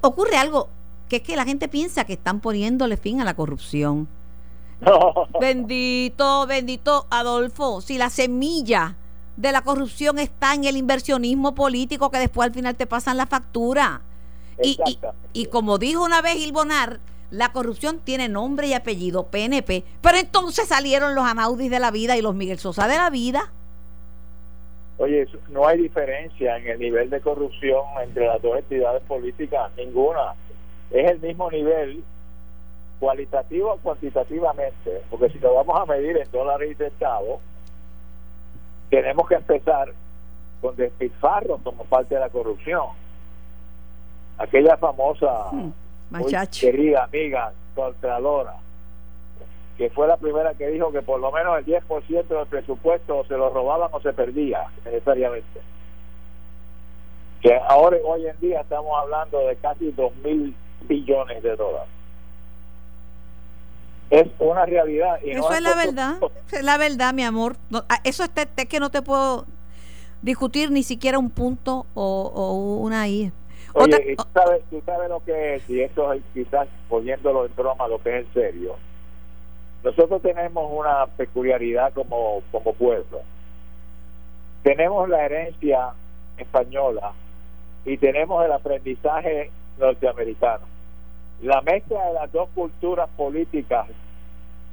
[0.00, 0.68] ocurre algo
[1.08, 4.08] que es que la gente piensa que están poniéndole fin a la corrupción.
[5.40, 8.94] Bendito, bendito Adolfo, si la semilla
[9.40, 13.26] de la corrupción está en el inversionismo político que después al final te pasan la
[13.26, 14.02] factura.
[14.62, 14.78] Y,
[15.32, 17.00] y, como dijo una vez Ilbonar,
[17.30, 22.18] la corrupción tiene nombre y apellido, PNP, pero entonces salieron los Amaudis de la vida
[22.18, 23.50] y los Miguel Sosa de la vida.
[24.98, 30.34] Oye, no hay diferencia en el nivel de corrupción entre las dos entidades políticas, ninguna.
[30.90, 32.04] Es el mismo nivel,
[32.98, 37.40] cualitativo o cuantitativamente, porque si lo vamos a medir en dólares y centavos,
[38.90, 39.92] tenemos que empezar
[40.60, 42.86] con despilfarros como parte de la corrupción.
[44.36, 45.72] Aquella famosa, hmm,
[46.60, 48.56] querida amiga Contralora,
[49.78, 53.36] que fue la primera que dijo que por lo menos el 10% del presupuesto se
[53.36, 55.60] lo robaban o se perdía necesariamente.
[57.40, 61.88] que ahora hoy en día estamos hablando de casi 2 mil billones de dólares.
[64.10, 65.20] Es una realidad.
[65.24, 66.18] Y eso es, la verdad,
[66.50, 67.56] es la verdad, mi amor.
[67.88, 69.46] Ah, eso es, que no te puedo
[70.20, 73.32] discutir ni siquiera un punto o, una I.
[73.72, 77.86] Oye, tú, sabes, tú sabes lo que es, y esto es quizás poniéndolo en broma,
[77.86, 78.76] lo que es en serio.
[79.84, 83.20] Nosotros tenemos una peculiaridad como, como pueblo.
[84.64, 85.90] Tenemos la herencia
[86.36, 87.12] española
[87.84, 90.64] y tenemos el aprendizaje norteamericano.
[91.42, 93.86] La mezcla de las dos culturas políticas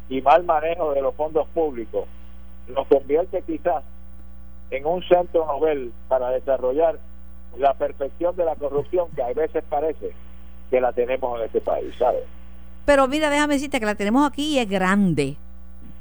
[0.10, 2.06] y mal manejo de los fondos públicos
[2.67, 3.84] nos convierte quizás
[4.71, 6.99] en un centro novel para desarrollar
[7.58, 10.12] la perfección de la corrupción que a veces parece
[10.69, 12.23] que la tenemos en este país, ¿sabes?
[12.86, 15.38] Pero mira, déjame decirte que la tenemos aquí y es grande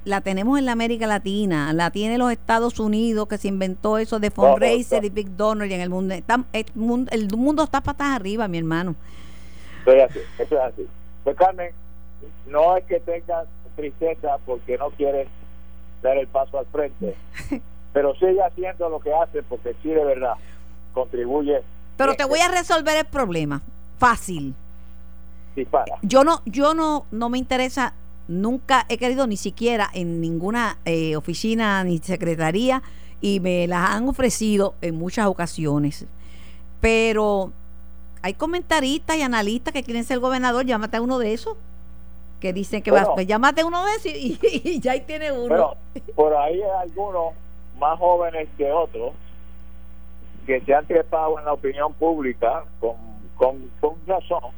[0.07, 4.21] la tenemos en la América Latina, la tiene los Estados Unidos, que se inventó eso
[4.21, 6.15] de fundraiser y big donor y en el mundo.
[6.15, 8.95] Está, el, mundo el mundo está patas arriba, mi hermano.
[9.87, 10.87] Estoy así, eso es así.
[11.23, 11.71] Pues Carmen,
[12.49, 13.47] no es que tengas
[13.77, 15.29] tristeza porque no quieres
[16.03, 17.15] dar el paso al frente,
[17.93, 20.35] pero sigue haciendo lo que hace porque sí, de verdad,
[20.93, 21.63] contribuye.
[21.97, 23.63] Pero te voy a resolver el problema,
[23.99, 24.55] fácil.
[25.55, 25.97] Dispara.
[26.03, 27.95] Yo no, yo no, no me interesa
[28.29, 32.83] Nunca he querido ni siquiera en ninguna eh, oficina ni secretaría
[33.21, 36.07] y me las han ofrecido en muchas ocasiones.
[36.81, 37.53] Pero
[38.27, 41.57] hay comentaristas y analistas que quieren ser gobernador, llámate a uno de esos.
[42.41, 45.77] Que dicen que va, pues llámate a uno de esos y, ya ahí tiene uno.
[46.17, 47.35] por ahí hay algunos
[47.79, 49.13] más jóvenes que otros
[50.45, 52.97] que se han trepado en la opinión pública con,
[53.37, 54.53] con, con razón,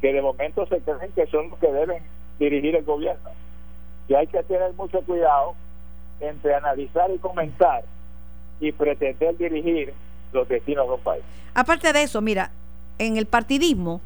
[0.00, 2.02] que de momento se creen que son los que deben
[2.38, 3.30] dirigir el gobierno.
[4.08, 5.54] Y hay que tener mucho cuidado
[6.20, 7.82] entre analizar y comentar
[8.60, 9.94] y pretender dirigir
[10.32, 11.24] los destinos de un país.
[11.54, 12.50] Aparte de eso, mira,
[12.98, 14.00] en el partidismo,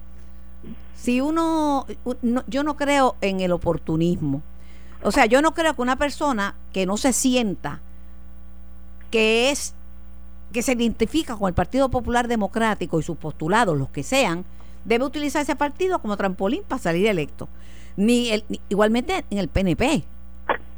[0.95, 1.87] si uno,
[2.47, 4.43] yo no creo en el oportunismo.
[5.03, 7.81] O sea, yo no creo que una persona que no se sienta
[9.11, 9.75] que es
[10.53, 14.45] que se identifica con el Partido Popular Democrático y sus postulados, los que sean,
[14.85, 17.49] debe utilizar ese partido como trampolín para salir electo
[17.99, 20.05] ni, el, igualmente en el PNP.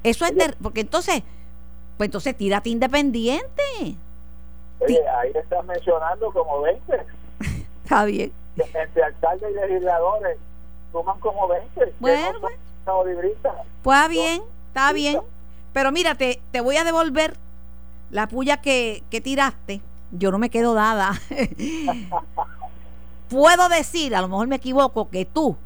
[0.03, 1.23] Eso es porque entonces,
[1.99, 3.63] pues entonces tírate independiente.
[4.81, 6.81] Oye, ahí estás mencionando como 20.
[7.91, 8.33] Está bien.
[8.57, 10.39] Entre alcaldes y legisladores
[10.93, 11.95] suman como 20.
[11.99, 12.55] Bueno, pues.
[13.83, 15.21] Pues bien, está bien.
[15.73, 17.37] Pero mira, te, voy a devolver
[18.13, 19.81] la puya que, que tiraste.
[20.13, 21.15] Yo no me quedo dada.
[23.29, 25.57] Puedo decir, a lo mejor me equivoco, que tú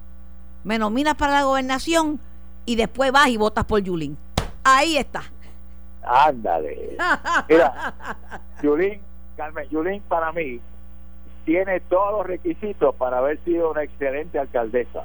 [0.65, 2.19] me nominas para la gobernación
[2.65, 4.17] y después vas y votas por Yulín.
[4.65, 5.25] Ahí está.
[6.03, 6.97] Ándale.
[7.51, 7.95] Mira,
[8.63, 9.03] Yulín,
[9.37, 10.59] Carmen, Yulín para mí
[11.45, 15.05] tiene todos los requisitos para haber sido una excelente alcaldesa.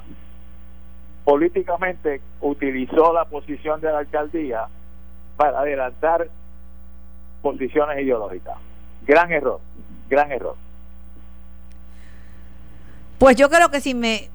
[1.25, 4.67] Políticamente utilizó la posición de la alcaldía
[5.37, 6.29] para adelantar
[7.41, 8.57] posiciones ideológicas.
[9.05, 9.59] Gran error,
[10.09, 10.55] gran error.
[13.17, 14.29] Pues yo creo que si me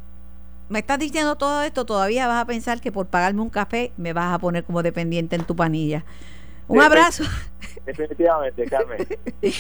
[0.69, 4.13] me estás diciendo todo esto, todavía vas a pensar que por pagarme un café me
[4.13, 6.05] vas a poner como dependiente en tu panilla.
[6.69, 7.25] Un abrazo.
[7.85, 9.07] Definitivamente, Carmen.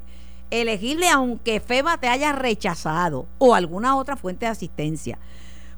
[0.50, 5.18] elegible aunque FEMA te haya rechazado o alguna otra fuente de asistencia.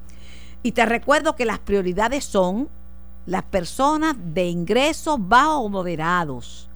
[0.63, 2.69] Y te recuerdo que las prioridades son
[3.27, 6.69] las personas de ingresos bajos o moderados.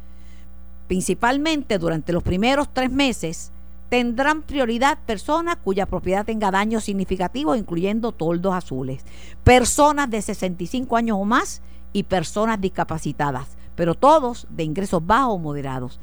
[0.86, 3.50] Principalmente durante los primeros tres meses
[3.88, 9.04] tendrán prioridad personas cuya propiedad tenga daños significativos, incluyendo toldos azules,
[9.42, 11.60] personas de 65 años o más
[11.92, 16.00] y personas discapacitadas, pero todos de ingresos bajos o moderados.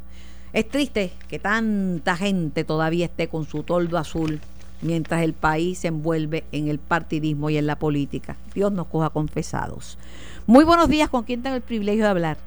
[0.53, 4.41] Es triste que tanta gente todavía esté con su toldo azul
[4.81, 8.35] mientras el país se envuelve en el partidismo y en la política.
[8.53, 9.97] Dios nos coja confesados.
[10.47, 12.37] Muy buenos días, ¿con quién tengo el privilegio de hablar?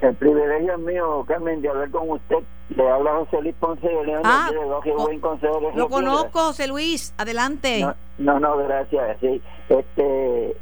[0.00, 2.38] El privilegio es mío, Carmen, de hablar con usted.
[2.70, 4.22] Le habla José Luis Ponce de León.
[4.24, 4.50] Ah,
[4.84, 7.12] de buen consejo lo conozco, José Luis.
[7.18, 7.86] Adelante.
[8.18, 9.18] No, no, gracias.
[9.20, 9.42] Sí.
[9.68, 10.56] Este,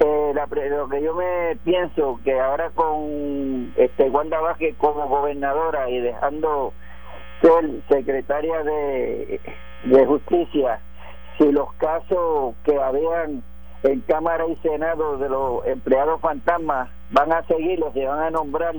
[0.00, 5.88] eh, la, lo que yo me pienso que ahora con este Wanda Vázquez como gobernadora
[5.90, 6.72] y dejando
[7.42, 9.40] ser secretaria de,
[9.84, 10.80] de Justicia,
[11.38, 13.42] si los casos que habían
[13.82, 18.74] en Cámara y Senado de los empleados fantasmas van a seguirlos y van a nombrar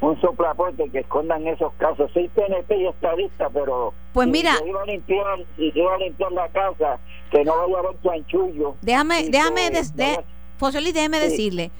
[0.00, 2.10] un soplapote que escondan esos casos.
[2.12, 6.32] Soy PNP y estadista, pero pues mira, si iba a limpiar, si iba a limpiar
[6.32, 6.98] la casa,
[7.30, 8.74] que no vaya a haber chanchullo.
[8.82, 10.24] Déjame, déjame, de,
[10.58, 11.70] José Luis, déjeme decirle,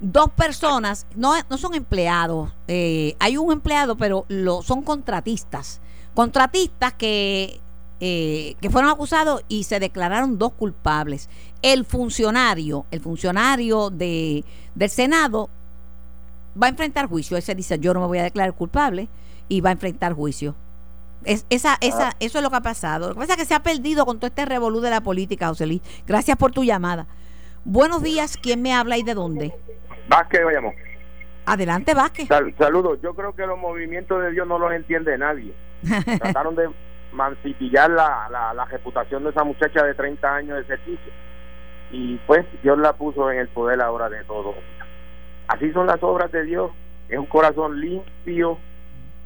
[0.00, 5.80] dos personas, no, no son empleados, eh, hay un empleado, pero lo, son contratistas.
[6.14, 7.60] Contratistas que
[8.02, 11.28] eh, que fueron acusados y se declararon dos culpables.
[11.60, 14.42] El funcionario, el funcionario de,
[14.74, 15.50] del Senado
[16.60, 17.36] va a enfrentar juicio.
[17.36, 19.10] Ese dice, yo no me voy a declarar culpable
[19.50, 20.54] y va a enfrentar juicio.
[21.24, 22.16] Es, esa, esa, ah.
[22.20, 23.08] Eso es lo que ha pasado.
[23.08, 25.48] Lo que pasa es que se ha perdido con todo este revolú de la política,
[25.48, 25.82] José Luis.
[26.06, 27.06] Gracias por tu llamada.
[27.64, 29.54] Buenos días, ¿quién me habla y de dónde?
[30.08, 30.74] Vázquez llamó.
[31.46, 32.28] Adelante, Vázquez.
[32.28, 32.98] saludos.
[33.02, 35.52] Yo creo que los movimientos de Dios no los entiende nadie.
[36.20, 36.70] Trataron de
[37.12, 41.12] mancipillar la, la, la, reputación de esa muchacha de 30 años de servicio.
[41.90, 44.54] Y pues Dios la puso en el poder ahora de todo.
[45.48, 46.70] Así son las obras de Dios.
[47.08, 48.58] Es un corazón limpio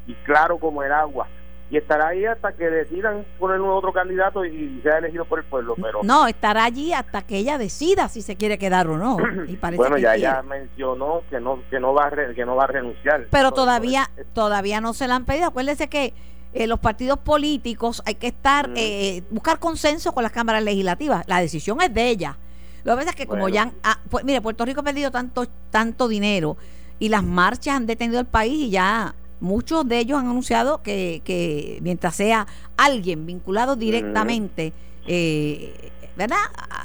[0.07, 1.29] y claro como el agua.
[1.75, 5.45] Y estará ahí hasta que decidan poner un otro candidato y sea elegido por el
[5.45, 5.75] pueblo.
[5.75, 9.17] pero No, estará allí hasta que ella decida si se quiere quedar o no.
[9.49, 12.63] Y parece bueno, ya ella mencionó que no que no va a que no va
[12.63, 13.27] a renunciar.
[13.29, 15.49] Pero todavía todavía no se la han pedido.
[15.49, 16.15] Acuérdese que
[16.53, 18.75] eh, los partidos políticos hay que estar, mm.
[18.77, 21.25] eh, buscar consenso con las cámaras legislativas.
[21.27, 22.39] La decisión es de ella.
[22.85, 25.47] Lo que pasa es que como ya, ah, pues, mire, Puerto Rico ha perdido tanto,
[25.71, 26.57] tanto dinero
[27.01, 31.23] y las marchas han detenido el país y ya muchos de ellos han anunciado que,
[31.25, 34.73] que mientras sea alguien vinculado directamente
[35.07, 36.37] eh, ¿verdad?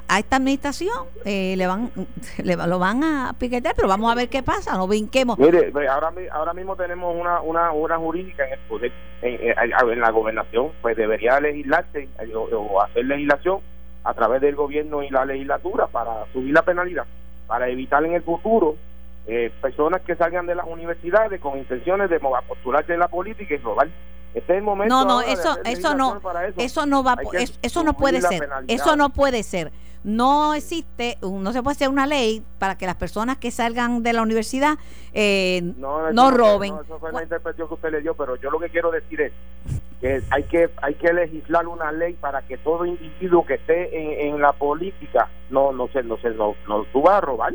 [0.08, 1.92] A esta administración eh, le van
[2.44, 5.38] le, lo van a piquetear, pero vamos a ver qué pasa, no brinquemos.
[5.38, 8.92] Mire, ahora, ahora mismo tenemos una, una obra jurídica en el poder,
[9.22, 13.60] en, la gobernación, pues debería legislarse o, hacer legislación
[14.04, 17.06] a través del gobierno y la legislatura para subir la penalidad,
[17.48, 18.76] para evitar en el futuro
[19.30, 23.58] eh, personas que salgan de las universidades con intenciones de postularse en la política y
[23.58, 23.90] robar
[24.34, 26.20] este es el momento no, no, eso, eso no,
[26.58, 26.86] eso.
[26.86, 27.18] no va,
[27.62, 29.72] eso, no puede ser, eso no puede ser.
[30.02, 34.14] No existe, no se puede hacer una ley para que las personas que salgan de
[34.14, 34.78] la universidad
[35.14, 36.74] eh, no, roben.
[36.74, 39.20] No, eso fue la interpretación que usted le dio, pero yo lo que quiero decir
[39.20, 39.34] es
[40.00, 44.40] que hay que hay que legislar una ley para que todo individuo que esté en,
[44.40, 47.54] la política no no se no se no, no suba a robar.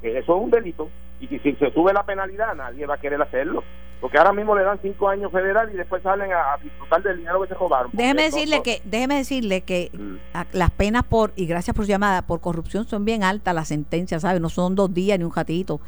[0.00, 0.88] Que eso es un delito
[1.20, 3.62] y si se sube la penalidad nadie va a querer hacerlo.
[4.00, 7.42] Porque ahora mismo le dan cinco años federal y después salen a, disfrutar del dinero
[7.42, 7.90] que se robaron.
[7.92, 10.36] Déjeme decirle que, déjeme decirle que mm.
[10.52, 14.22] las penas por, y gracias por su llamada, por corrupción son bien altas las sentencias,
[14.22, 14.40] ¿sabe?
[14.40, 15.82] No son dos días ni un ratito.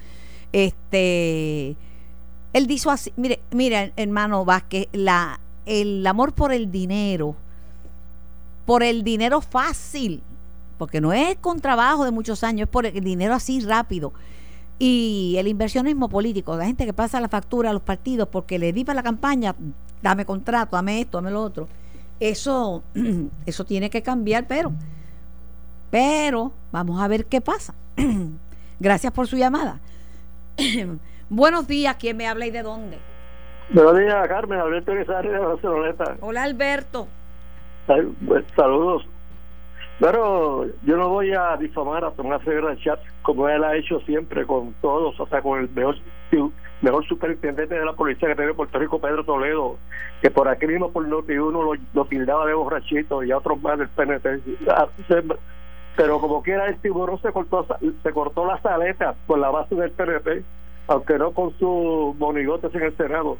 [0.52, 1.74] Este,
[2.52, 7.34] él dijo así, mire, mire, hermano Vázquez, la, el amor por el dinero,
[8.66, 10.22] por el dinero fácil,
[10.76, 14.12] porque no es con trabajo de muchos años, es por el dinero así rápido
[14.78, 18.72] y el inversionismo político, la gente que pasa la factura a los partidos porque le
[18.72, 19.54] di para la campaña,
[20.02, 21.68] dame contrato, dame esto, dame lo otro.
[22.18, 22.82] Eso,
[23.46, 24.72] eso tiene que cambiar, pero,
[25.90, 27.74] pero vamos a ver qué pasa.
[28.80, 29.80] Gracias por su llamada.
[31.30, 32.98] Buenos días, ¿quién me habla y de dónde?
[33.70, 37.08] Buenos días, Carmen, Alberto de Hola, Alberto.
[38.56, 39.06] Saludos.
[40.02, 44.44] Pero yo no voy a difamar a Tomás Rivera Chat como él ha hecho siempre
[44.44, 45.94] con todos, sea, con el mejor
[46.80, 49.76] mejor superintendente de la policía que tiene Puerto Rico, Pedro Toledo,
[50.20, 53.62] que por aquí mismo por Noti uno lo, lo tildaba de borrachito y a otros
[53.62, 54.26] más del PNT.
[54.68, 54.88] Ah,
[55.94, 57.64] pero como quiera, el tiburón se cortó,
[58.02, 60.42] se cortó las aletas por la base del PNP,
[60.88, 63.38] aunque no con sus monigotes en el Senado.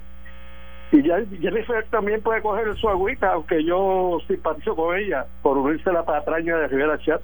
[0.93, 5.89] Y ya Jennifer también puede coger su agüita, aunque yo simpatizo con ella, por unirse
[5.89, 7.23] a la patraña de Rivera Chat.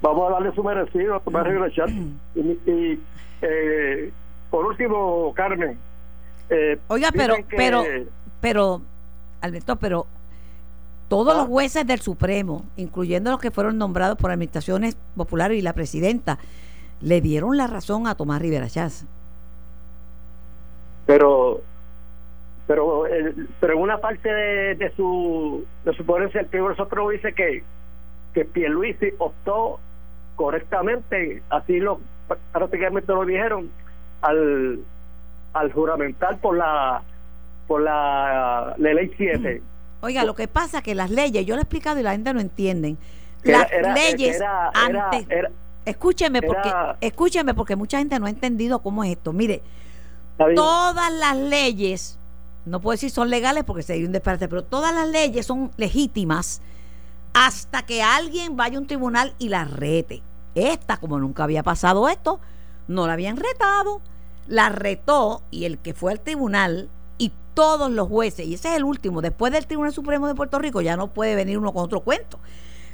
[0.00, 1.90] Vamos a darle su merecido a Tomás Rivera Chat.
[2.36, 3.00] Y,
[3.42, 4.12] eh,
[4.48, 5.76] por último, Carmen.
[6.48, 7.82] Eh, Oiga, pero, pero,
[8.40, 8.80] pero,
[9.40, 10.06] Alberto, pero
[11.08, 11.48] todos los ah.
[11.48, 16.38] jueces del Supremo, incluyendo los que fueron nombrados por administraciones populares y la presidenta,
[17.00, 19.04] le dieron la razón a Tomás Rivera Chávez.
[21.06, 21.60] Pero
[22.66, 27.10] pero el, pero en una parte de, de su de su ponencia el Tribunal Supremo
[27.10, 27.62] dice que
[28.32, 29.78] que Pierluisi optó
[30.36, 32.00] correctamente así lo
[32.52, 33.70] prácticamente lo dijeron
[34.22, 34.80] al
[35.52, 37.02] al juramental por la
[37.66, 39.62] por la, la ley 7
[40.02, 42.34] Oiga, lo que pasa es que las leyes, yo lo he explicado y la gente
[42.34, 42.98] no entienden.
[43.42, 45.26] Las era- leyes era- antes.
[45.86, 49.32] escúcheme, porque, escúcheme, porque mucha gente no ha entendido cómo es esto.
[49.32, 49.62] Mire,
[50.54, 52.18] todas las leyes,
[52.66, 56.62] no puedo decir son legales porque sería un disparate, pero todas las leyes son legítimas
[57.34, 60.22] hasta que alguien vaya a un tribunal y la rete.
[60.54, 62.40] Esta, como nunca había pasado esto,
[62.86, 64.00] no la habían retado,
[64.46, 66.88] la retó y el que fue al tribunal
[67.18, 70.58] y todos los jueces, y ese es el último, después del Tribunal Supremo de Puerto
[70.58, 72.38] Rico ya no puede venir uno con otro cuento,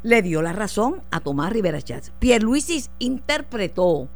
[0.03, 2.12] le dio la razón a Tomás Rivera Chávez.
[2.18, 4.09] Pierluisi interpretó,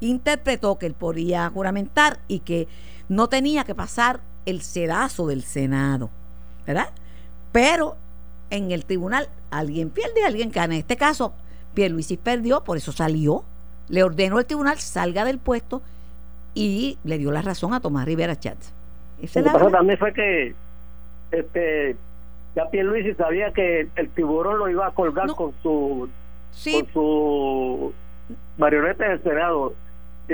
[0.00, 2.68] interpretó que él podía juramentar y que
[3.08, 6.10] no tenía que pasar el sedazo del Senado,
[6.66, 6.90] ¿verdad?
[7.52, 7.96] Pero
[8.50, 10.74] en el tribunal alguien pierde y alguien gana.
[10.74, 11.32] En este caso,
[11.74, 13.44] Pierluisi perdió, por eso salió.
[13.88, 15.82] Le ordenó al tribunal salga del puesto
[16.54, 18.32] y le dio la razón a Tomás Rivera.
[18.32, 18.50] Esa
[19.40, 19.70] Lo que verdad.
[19.70, 20.54] también fue que
[21.30, 21.96] este
[22.54, 25.34] ya Pierluisi sabía que el tiburón lo iba a colgar No.
[25.34, 26.08] con su
[26.52, 27.92] Sí, con su
[28.58, 29.74] marioneta del Senado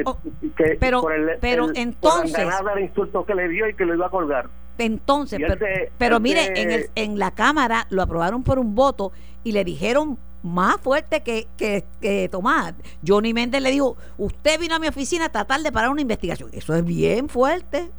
[0.04, 0.16] Oh,
[0.56, 3.84] que pero- por el- pero el- entonces- por del insulto que le dio y que
[3.84, 4.46] lo iba a colgar
[4.78, 8.74] entonces, pero, se- pero mire, se- en, el- en la Cámara lo aprobaron por un
[8.74, 9.12] voto
[9.44, 12.72] y le dijeron más fuerte que, que, que Tomás.
[13.06, 16.48] Johnny Méndez le dijo, usted vino a mi oficina a tratar de parar una investigación.
[16.54, 17.90] Eso es bien fuerte.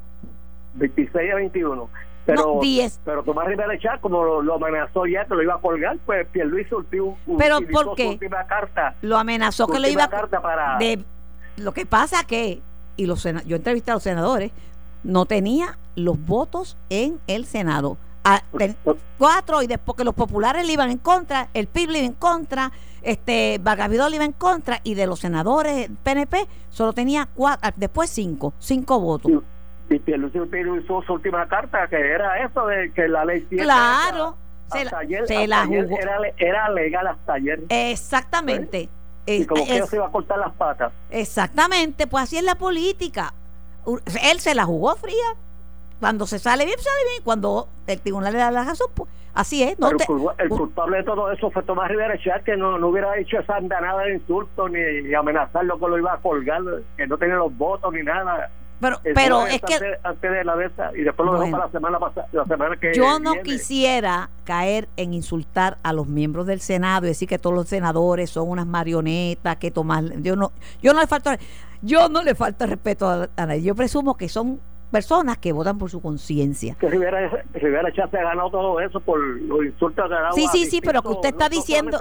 [0.74, 1.90] 26 a 21
[2.26, 3.00] pero No, 10.
[3.04, 6.26] pero Tomás Rivera Chá como lo, lo amenazó ya que lo iba a colgar pues
[6.28, 8.08] Pierluisi ulti- Pero, utilizó ¿por su qué?
[8.10, 10.10] última carta Lo amenazó que lo iba a...
[10.10, 11.04] carta para de
[11.62, 12.62] lo que pasa que
[12.98, 14.52] y los yo entrevisté a los senadores
[15.04, 17.98] no tenía los votos en el senado.
[18.24, 18.78] Ah, ten-
[19.18, 22.14] cuatro y después que los populares le iban en contra el PIB le iba en
[22.14, 27.68] contra este Vargas le iba en contra y de los senadores PNP solo tenía cuatro
[27.68, 29.32] ah, después cinco cinco votos.
[29.90, 34.38] Y Pierluisi utilizó su última carta que era eso de que la ley claro
[34.70, 37.60] hasta- se la, ayer- se hasta la ayer era, le- era legal hasta ayer.
[37.70, 38.88] Exactamente
[39.26, 43.34] y como que se iba a cortar las patas Exactamente, pues así es la política.
[44.24, 45.16] Él se la jugó fría.
[46.00, 47.24] Cuando se sale bien, sale bien.
[47.24, 49.78] Cuando el tribunal le da la razón, pues así es.
[49.80, 52.58] No Pero te- el, culpa- el culpable de todo eso fue Tomás Rivera Chávez que
[52.58, 56.18] no, no hubiera hecho esa andanada de insultos ni, ni amenazarlo que lo iba a
[56.18, 56.62] colgar
[56.98, 58.50] que no tenía los votos ni nada
[58.82, 61.46] pero pero es que antes, antes de la de esa y después lo Bueno.
[61.46, 63.44] dejó para la semana pasada la semana que yo no viene.
[63.50, 68.30] quisiera caer en insultar a los miembros del Senado y decir que todos los senadores
[68.32, 70.52] son unas marionetas, que Tomás, yo no,
[70.82, 71.30] yo no le falto,
[71.82, 73.62] yo no le falta respeto a, a nadie.
[73.62, 74.60] Yo presumo que son
[74.92, 76.76] personas que votan por su conciencia.
[76.76, 80.82] que Rivera, Rivera Chávez ha ganado todo eso por los insultos dado Sí, sí, sí,
[80.82, 81.98] pero que usted está no diciendo,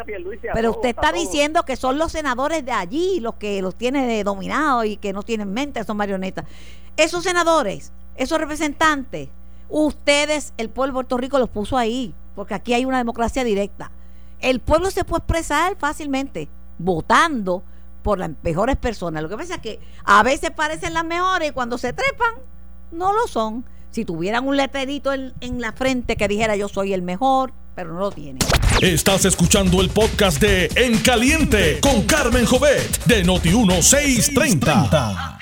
[0.52, 4.84] pero usted está diciendo que son los senadores de allí los que los tiene dominados
[4.84, 6.44] y que no tienen mente, son marionetas.
[6.96, 9.28] Esos senadores, esos representantes,
[9.68, 13.92] ustedes, el pueblo de Puerto Rico los puso ahí, porque aquí hay una democracia directa.
[14.40, 17.62] El pueblo se puede expresar fácilmente votando
[18.02, 19.22] por las mejores personas.
[19.22, 22.34] Lo que pasa es que a veces parecen las mejores y cuando se trepan,
[22.92, 23.64] no lo son.
[23.90, 27.92] Si tuvieran un letrerito en, en la frente que dijera yo soy el mejor, pero
[27.92, 28.38] no lo tienen.
[28.80, 35.38] Estás escuchando el podcast de En Caliente con Carmen Jovet de Noti1630.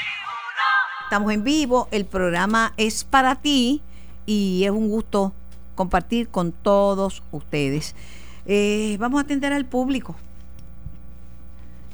[1.05, 3.81] Estamos en vivo, el programa es para ti
[4.27, 5.33] y es un gusto
[5.75, 7.95] compartir con todos ustedes.
[8.45, 10.17] Eh, vamos a atender al público.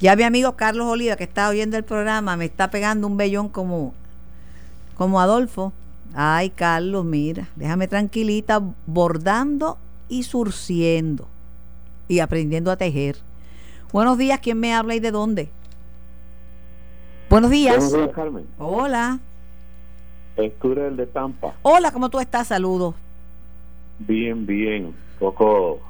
[0.00, 3.48] Ya mi amigo Carlos Oliva, que está oyendo el programa, me está pegando un vellón
[3.48, 3.94] como,
[4.97, 5.72] como Adolfo.
[6.14, 9.78] Ay, Carlos, mira, déjame tranquilita, bordando
[10.09, 11.26] y surciendo
[12.09, 13.16] y aprendiendo a tejer.
[13.92, 15.49] Buenos días, ¿quién me habla y de dónde?
[17.30, 17.76] Buenos días.
[17.76, 18.47] Buenos días, Carmen.
[18.59, 19.18] Hola.
[20.36, 21.55] Esture el de Tampa.
[21.62, 22.49] Hola, ¿cómo tú estás?
[22.49, 22.95] Saludos.
[23.99, 24.95] Bien, bien.
[25.18, 25.80] Poco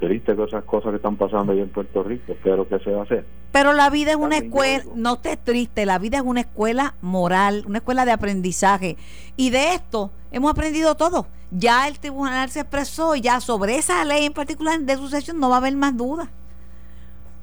[0.00, 2.34] triste con esas cosas que están pasando ahí en Puerto Rico.
[2.42, 3.24] Pero ¿qué se va a hacer?
[3.52, 7.64] Pero la vida es una escuela, no estés triste, la vida es una escuela moral,
[7.66, 8.96] una escuela de aprendizaje.
[9.36, 11.26] Y de esto hemos aprendido todo.
[11.52, 15.48] Ya el tribunal se expresó y ya sobre esa ley en particular de sucesión no
[15.50, 16.28] va a haber más dudas.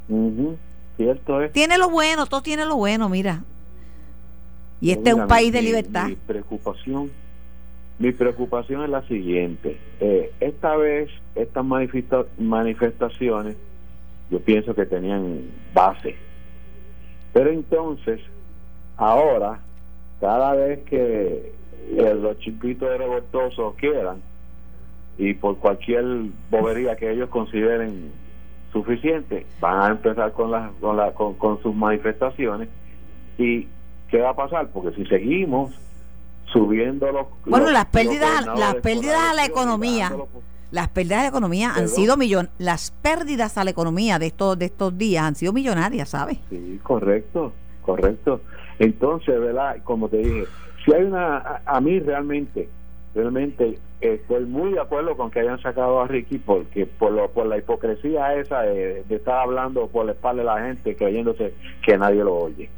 [0.09, 0.57] Ujú,
[0.97, 1.51] Cierto es.
[1.51, 3.43] Tiene lo bueno, todo tiene lo bueno, mira.
[4.81, 6.07] Y este es un país mi- de libertad.
[6.07, 7.11] Mi preocupación,
[7.99, 9.77] mi preocupación es la siguiente.
[9.99, 13.55] Eh, esta vez, estas manifesta- manifestaciones,
[14.29, 15.41] yo pienso que tenían
[15.73, 16.15] base.
[17.33, 18.19] Pero entonces,
[18.97, 19.59] ahora,
[20.19, 21.53] cada vez que
[21.91, 24.17] eh, los chiquitos revoltosos quieran
[25.17, 26.03] y por cualquier
[26.51, 28.11] bobería que ellos consideren
[28.71, 32.67] suficiente van a empezar con las con, la, con, con sus manifestaciones
[33.37, 33.67] y
[34.09, 35.73] qué va a pasar porque si seguimos
[36.51, 40.11] subiendo los bueno los- las pérdidas las pérdidas a la economía
[40.71, 44.57] las pérdidas a la economía han sido millon las pérdidas a la economía de estos
[44.59, 48.41] de estos días han sido millonarias sabes Sí, correcto, correcto.
[48.79, 49.77] Entonces, ¿verdad?
[49.83, 50.43] Como te dije,
[50.85, 52.69] si hay una, a, a mí realmente,
[53.15, 57.47] realmente estoy muy de acuerdo con que hayan sacado a Ricky porque por, lo, por
[57.47, 61.97] la hipocresía esa de, de estar hablando por la espalda de la gente creyéndose que
[61.97, 62.69] nadie lo oye.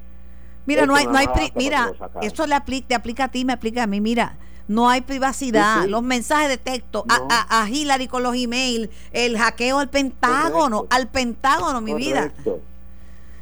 [0.70, 1.92] Mira, no hay, no hay mira,
[2.22, 5.78] eso le aplica, te aplica a ti, me aplica a mí, mira, no hay privacidad,
[5.80, 5.90] Sí, sí.
[5.90, 7.28] los mensajes de texto, a- No.
[7.32, 10.96] a, a, Hillary con los emails, el hackeo al Pentágono, Correcto.
[10.96, 12.30] al Pentágono, mi vida.
[12.30, 12.62] Correcto,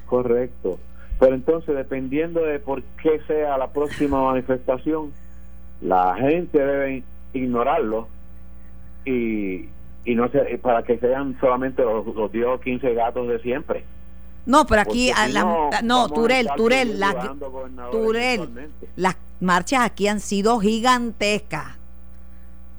[0.05, 0.79] correcto.
[1.19, 5.11] Pero entonces, dependiendo de por qué sea la próxima manifestación,
[5.81, 7.03] la gente debe
[7.33, 8.07] ignorarlo
[9.03, 9.67] y,
[10.05, 13.83] y no sé, para que sean solamente los, los 10 o 15 gatos de siempre.
[14.47, 15.43] No, pero aquí, a la-
[15.83, 17.15] no, a Turel, Turel, las,
[17.91, 18.49] Turel,
[18.95, 21.77] las marchas aquí han sido gigantescas.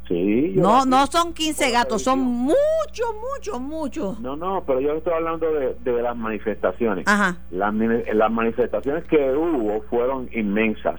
[0.08, 4.18] Sí, No, no son 15 por gatos, son muchos, muchos, muchos.
[4.20, 7.06] No, no, pero yo estoy hablando de, de las manifestaciones.
[7.06, 7.36] Ajá.
[7.50, 7.74] Las,
[8.32, 10.98] manifestaciones que hubo fueron inmensas,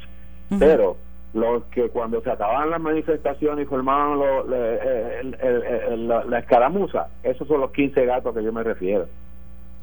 [0.59, 0.95] pero
[1.34, 5.63] los que cuando se acababan las manifestaciones y formaban lo- le- el- el-
[5.93, 9.07] el- la, la escaramuza, esos son los 15 gatos que yo me refiero.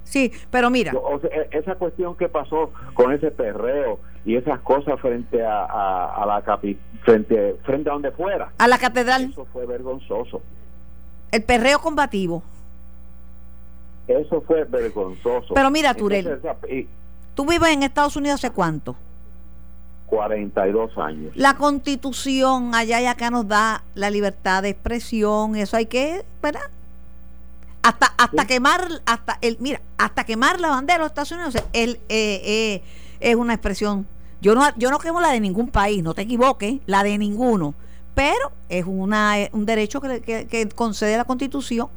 [0.07, 4.61] Sí, pero mira, o sea, e- esa cuestión que pasó con ese perreo y esas
[4.61, 9.30] cosas frente a, a, a la capi, frente frente a donde fuera, a la catedral,
[9.30, 10.40] eso fue vergonzoso.
[11.32, 12.42] el perreo combativo.
[14.07, 15.52] Eso fue vergonzoso.
[15.54, 16.26] Pero mira, Turel.
[16.28, 16.88] Entonces, esa- y
[17.34, 18.94] ¿Tú vives en Estados Unidos hace cuánto?
[20.07, 21.32] 42 años.
[21.34, 26.61] La constitución allá y acá nos da la libertad de expresión, eso hay que, ¿verdad?
[27.87, 28.49] Hasta, hasta Sí.
[28.49, 32.82] quemar, hasta el, mira, hasta quemar la bandera de los Estados Unidos el, eh, eh,
[33.20, 34.09] es una expresión.
[34.41, 37.74] Yo no, yo no quemo la de ningún país, no te equivoques, la de ninguno.
[38.16, 41.89] Pero es una, eh, un derecho que, que- que concede la constitución.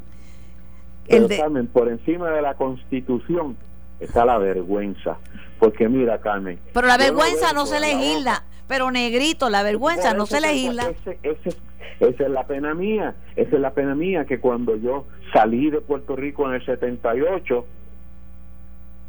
[1.07, 3.57] Pero, El de, Carmen, por encima de la constitución
[3.99, 5.17] está la vergüenza.
[5.59, 6.59] Porque mira, Carmen.
[6.71, 8.43] pero la no vergüenza veo no se legisla.
[8.67, 10.89] Pero negrito, la vergüenza no se legisla.
[10.89, 11.57] ese- ese-
[11.99, 13.15] esa es la pena mía.
[13.35, 17.65] Esa es la pena mía que cuando yo salí de Puerto Rico en el 78,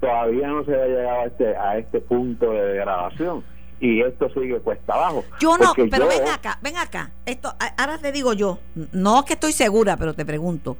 [0.01, 3.45] todavía no se había llegado a este, a este punto de degradación.
[3.81, 5.25] Y esto sigue cuesta abajo.
[5.41, 7.13] Yo no, pero yo- ven acá, ven acá.
[7.25, 8.59] Esto, ahora te digo yo,
[8.93, 10.77] no que estoy segura, pero te pregunto.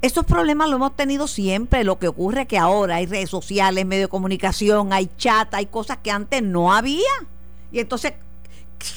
[0.00, 1.84] Estos problemas lo hemos tenido siempre.
[1.84, 5.66] Lo que ocurre es que ahora hay redes sociales, medios de comunicación, hay chat, hay
[5.66, 7.06] cosas que antes no había.
[7.70, 8.14] Y entonces,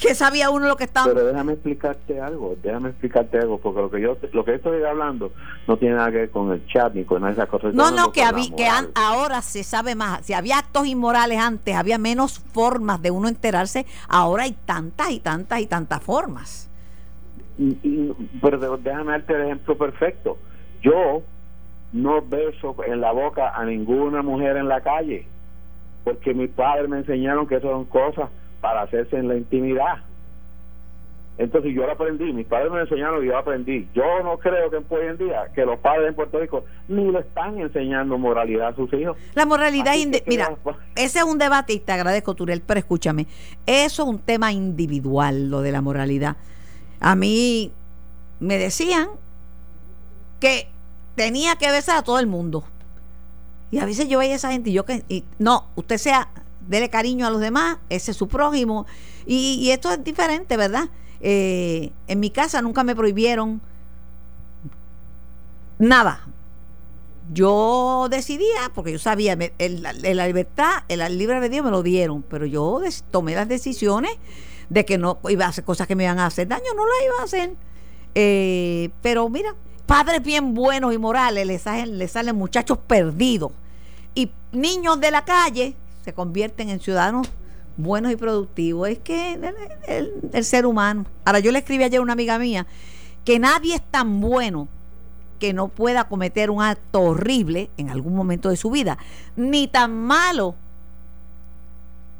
[0.00, 1.06] ¿qué sabía uno lo que estaba?
[1.12, 5.32] Pero déjame explicarte algo, déjame explicarte algo, porque lo que yo lo que estoy hablando
[5.66, 7.74] no tiene nada que ver con el chat ni con esas cosas.
[7.74, 10.24] No, no, que, habí- que an- ahora se sabe más.
[10.26, 13.86] Si había actos inmorales antes, había menos formas de uno enterarse.
[14.08, 16.68] Ahora hay tantas y tantas y tantas formas.
[17.58, 18.12] Y- y-
[18.42, 20.38] pero déjame darte el ejemplo perfecto.
[20.82, 21.22] Yo
[21.92, 25.26] no beso en la boca a ninguna mujer en la calle,
[26.04, 28.28] porque mis padres me enseñaron que eso son cosas
[28.66, 29.98] para hacerse en la intimidad.
[31.38, 33.88] Entonces yo lo aprendí, mis padres me enseñaron y yo aprendí.
[33.94, 37.20] Yo no creo que hoy en día que los padres en Puerto Rico ni le
[37.20, 39.16] están enseñando moralidad a sus hijos.
[39.34, 40.56] La moralidad, mira, queda-
[40.96, 43.28] ese es un debate y te agradezco, Turel, pero escúchame,
[43.66, 46.36] eso es un tema individual, lo de la moralidad.
[46.98, 47.70] A mí
[48.40, 49.10] me decían
[50.40, 50.66] que
[51.14, 52.64] tenía que besar a todo el mundo.
[53.70, 56.28] Y a veces yo veía a esa gente y yo que, y, no, usted sea,
[56.66, 58.86] dele cariño a los demás, ese es su prójimo.
[59.26, 60.88] Y, esto es diferente, ¿verdad?
[61.20, 63.60] Eh, en mi casa nunca me prohibieron
[65.78, 66.26] nada.
[67.32, 72.22] Yo decidía, porque yo sabía, el- la, libertad, el, el libre albedrío me lo dieron,
[72.22, 74.12] pero yo tomé las decisiones
[74.68, 76.96] de que no iba a hacer cosas que me iban a hacer daño, no las
[77.04, 77.56] iba a hacer.
[78.14, 79.54] Eh, pero mira,
[79.86, 83.52] padres bien buenos y morales, les salen muchachos perdidos.
[84.14, 85.76] Y niños de la calle
[86.06, 87.28] se convierten en ciudadanos
[87.76, 88.88] buenos y productivos.
[88.88, 89.36] Es que
[89.88, 91.04] el, ser humano.
[91.24, 92.64] Ahora, yo le escribí ayer a una amiga mía
[93.24, 94.68] que nadie es tan bueno
[95.40, 98.98] que no pueda cometer un acto horrible en algún momento de su vida,
[99.34, 100.54] ni tan malo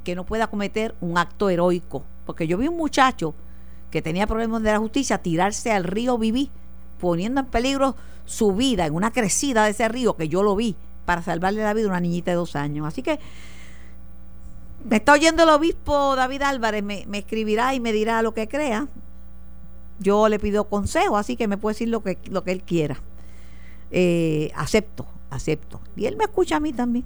[0.03, 2.03] que no pueda cometer un acto heroico.
[2.26, 3.37] Porque yo vi un muchacho
[3.93, 6.51] que tenía problemas de la justicia tirarse al río Viví,
[6.99, 10.74] poniendo en peligro su vida en una crecida de ese río que yo lo vi
[11.05, 12.84] para salvarle la vida a una niñita de dos años.
[12.84, 13.20] Así que
[14.89, 18.49] me está oyendo el obispo David Álvarez, me, me escribirá y me dirá lo que
[18.49, 18.87] crea.
[19.99, 22.97] Yo le pido consejo, así que me puede decir lo que, lo que él quiera.
[23.91, 25.80] Eh, acepto, acepto.
[25.97, 27.05] Y él me escucha a mí también.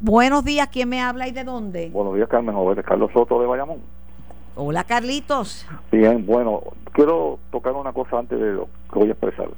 [0.00, 1.90] Buenos días, ¿quién me habla y de dónde?
[1.90, 3.78] Buenos días, Carmen Joven, Carlos Soto de Bayamón.
[4.56, 5.66] Hola, Carlitos.
[5.92, 9.48] Bien, bueno, quiero tocar una cosa antes de lo que voy a expresar.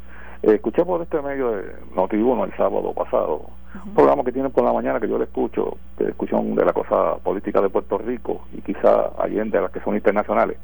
[0.42, 3.46] Eh, escuché por este medio de Notiuno el sábado pasado,
[3.86, 6.72] un programa que tienen por la mañana que yo le escucho, de discusión de la
[6.72, 10.58] cosa política de Puerto Rico y quizá allende las que son internacionales,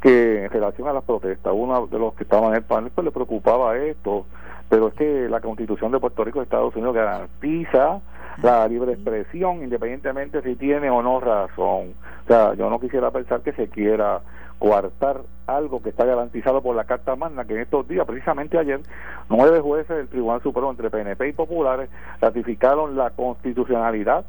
[0.00, 3.04] que en relación a las protestas, uno de los que estaban en el panel pues
[3.04, 4.24] le preocupaba esto,
[4.70, 8.00] pero es que la constitución de Puerto Rico de Estados Unidos garantiza
[8.42, 11.92] la libre expresión independientemente si tiene o no razón.
[12.24, 14.22] O sea, yo no quisiera pensar que se quiera
[14.66, 18.80] coartar algo que está garantizado por la Carta Magna, que en estos días, precisamente ayer,
[19.28, 21.90] nueve jueces del Tribunal Supremo entre PNP y populares
[22.20, 24.24] ratificaron la constitucionalidad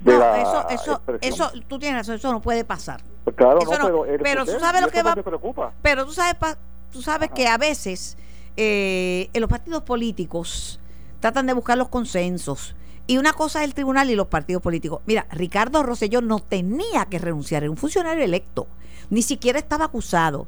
[0.00, 1.32] de No, la eso, eso, expresión.
[1.32, 3.00] eso, tú tienes razón, eso no puede pasar.
[3.24, 5.72] Pues claro, no, no- pero, el pero tú sabes lo que va- preocupa.
[5.80, 6.58] Pero tú sabes, pa-
[6.92, 8.18] tú sabes que a veces
[8.58, 10.80] eh, en los partidos políticos
[11.20, 12.76] tratan de buscar los consensos.
[13.08, 15.00] Y una cosa es el tribunal y los partidos políticos.
[15.06, 18.68] Mira, Ricardo Rosselló no tenía que renunciar, era un funcionario electo.
[19.10, 20.46] Ni siquiera estaba acusado.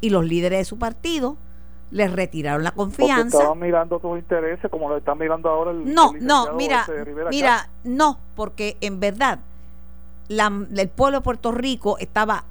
[0.00, 1.36] Y los líderes de su partido
[1.90, 3.38] les retiraron la Porque confianza.
[3.38, 7.30] estaban mirando tus intereses como lo están mirando ahora el No, el no, mira, Rivera
[7.30, 9.38] mira, no, porque en verdad
[10.28, 12.44] la- el pueblo de Puerto Rico estaba,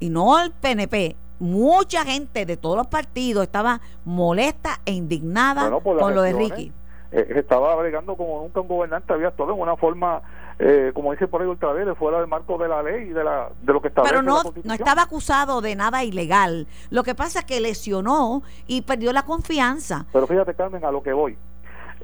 [0.00, 5.80] y no el PNP, mucha gente de todos los partidos estaba molesta e indignada Bueno,
[5.80, 6.72] con lo de Ricky.
[7.14, 10.20] Eh, estaba bregando como nunca un gobernante había todo en una forma
[10.58, 13.50] eh, como dice por ahí ultraviolenta fuera del marco de la ley y de la
[13.62, 14.68] de lo que establece Pero la no, Constitución.
[14.68, 16.66] no estaba acusado de nada ilegal.
[16.90, 20.06] Lo que pasa es que lesionó y perdió la confianza.
[20.12, 21.36] Pero fíjate, Carmen, a lo que voy.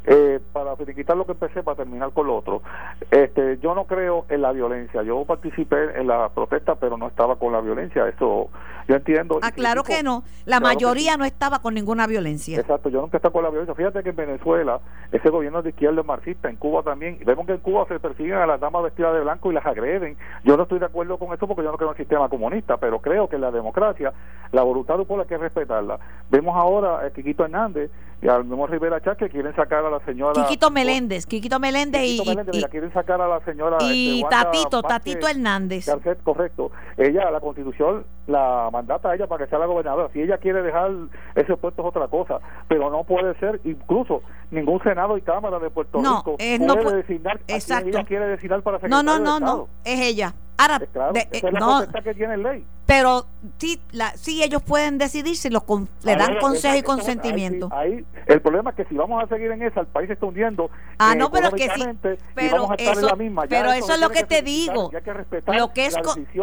[0.07, 2.63] Eh, para finiquitar lo que empecé, para terminar con lo otro.
[3.11, 5.03] Este, yo no creo en la violencia.
[5.03, 8.09] Yo participé en la protesta, pero no estaba con la violencia.
[8.09, 8.49] Eso
[8.91, 9.37] yo entiendo.
[9.37, 10.25] y Ah, claro que no.
[10.45, 11.19] La Claro mayoría sí.
[11.19, 12.59] no estaba con ninguna violencia.
[12.59, 13.75] Exacto, yo nunca he estado con la violencia.
[13.75, 14.81] Fíjate que en Venezuela,
[15.13, 17.19] ese gobierno de izquierda es marxista, en Cuba también.
[17.21, 19.65] y Vemos que en Cuba se persiguen a las damas vestidas de blanco y las
[19.65, 20.17] agreden.
[20.45, 22.77] Yo no estoy de acuerdo con eso porque yo no creo en el sistema comunista,
[22.79, 24.13] pero creo que en la democracia,
[24.53, 25.99] la voluntad del pueblo hay que respetarla.
[26.31, 27.91] Vemos ahora a Quiquito Hernández
[28.23, 30.33] y al mismo Rivera Chá que quieren sacar a la señora.
[30.43, 33.79] Quiquito Meléndez, Quiquito Meléndez y, Meléndez, y- mira, quieren sacar a la señora.
[33.81, 35.87] y este, Wanda Tatito, Vázquez Tatito Hernández.
[35.87, 36.71] Garcet, correcto.
[36.99, 40.09] Ella, la constitución la mandata a ella para que sea la gobernadora.
[40.13, 40.91] Si ella quiere dejar
[41.35, 45.71] ese puesto es otra cosa, pero no puede ser, incluso ningún Senado y Cámara de
[45.71, 47.89] Puerto No, Rico eh, puede no pu- designar a quien Exacto.
[47.89, 49.57] ella quiere designar para No, secretario no, de no, Estado.
[49.57, 50.35] no, es ella.
[50.59, 52.65] Ahora, Eh, claro, de- esa eh, es la no, que tiene ley.
[52.91, 53.25] Pero
[53.59, 57.69] sí, la, sí ellos pueden decidir si los con- le dan Ahora, consejo y consentimiento.
[57.71, 60.15] Ahí, ahí- el problema es que si vamos a seguir en esa, el país se
[60.15, 60.71] está hundiendo.
[60.99, 61.85] Ah, eh, no, pero que sí,
[62.35, 63.45] pero eso, la misma.
[63.49, 64.91] Pero eso es lo que te digo.
[64.91, 65.95] que respetar Lo que es,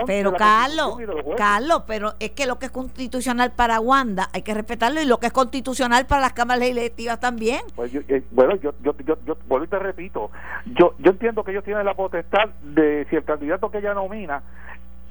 [0.06, 0.98] pero Carlos.
[1.36, 5.20] Carlos, pero es que lo que es constitucional para Wanda hay que respetarlo y lo
[5.20, 7.60] que es constitucional para las cámaras legislativas también.
[7.76, 10.32] Pues yo, eh, bueno, yo, yo, yo, yo vuelvo y te repito,
[10.80, 14.41] yo, yo entiendo que ellos tienen la potestad de si el candidato que ella nomina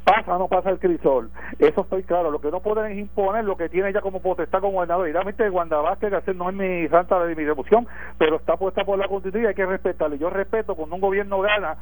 [0.06, 1.30] pasa o no pasa el crisol.
[1.58, 2.30] Eso estoy claro.
[2.30, 5.08] Lo que no pueden es imponer lo que tiene ella como potestad como gobernador.
[5.08, 7.86] Y realmente Wanda Vázquez Garcés no es mi santa de mi devoción,
[8.16, 10.16] pero está puesta por la constitución y hay que respetarle.
[10.18, 11.76] Yo respeto cuando un gobierno gana.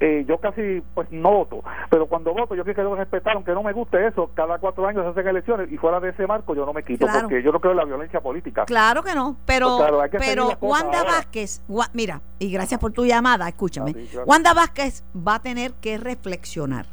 [0.00, 3.64] eh, yo casi pues no voto, pero cuando voto yo quiero que respetar, aunque no
[3.64, 6.64] me guste eso, cada cuatro años se hacen elecciones y fuera de ese marco yo
[6.64, 7.22] no me quito Claro.
[7.22, 8.64] porque yo no creo en la violencia política.
[8.64, 11.10] Claro que no, pero, Pues claro, que pero Wanda ahora.
[11.14, 11.64] Vázquez,
[11.94, 13.90] mira, y gracias por tu llamada, escúchame.
[13.96, 14.18] Ah, sí.
[14.24, 16.86] Wanda Vázquez va a tener que reflexionar.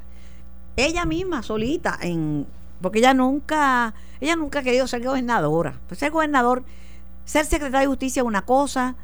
[0.76, 2.46] Ella misma, solita, en
[2.82, 5.80] porque ella nunca, ella nunca ha querido ser gobernadora.
[5.88, 6.64] Pues ser gobernador,
[7.24, 8.96] ser secretario de justicia es una cosa,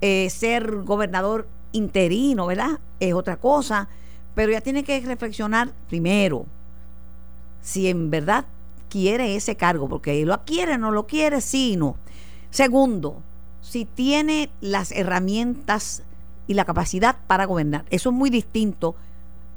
[0.00, 2.78] eh, ser gobernador interino, ¿verdad?
[3.00, 3.88] Es otra cosa.
[4.34, 6.46] Pero ella tiene que reflexionar primero
[7.62, 8.44] si en verdad
[8.88, 11.96] quiere ese cargo, porque lo quiere, no lo quiere, sí, no.
[12.50, 13.22] Segundo,
[13.60, 16.04] si tiene las herramientas
[16.46, 17.84] y la capacidad para gobernar.
[17.90, 18.94] Eso es muy distinto,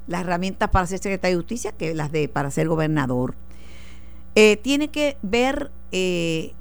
[0.06, 3.34] las herramientas para ser secretario de justicia, que las de para ser gobernador.
[4.34, 6.52] Eh, tiene que ver eh,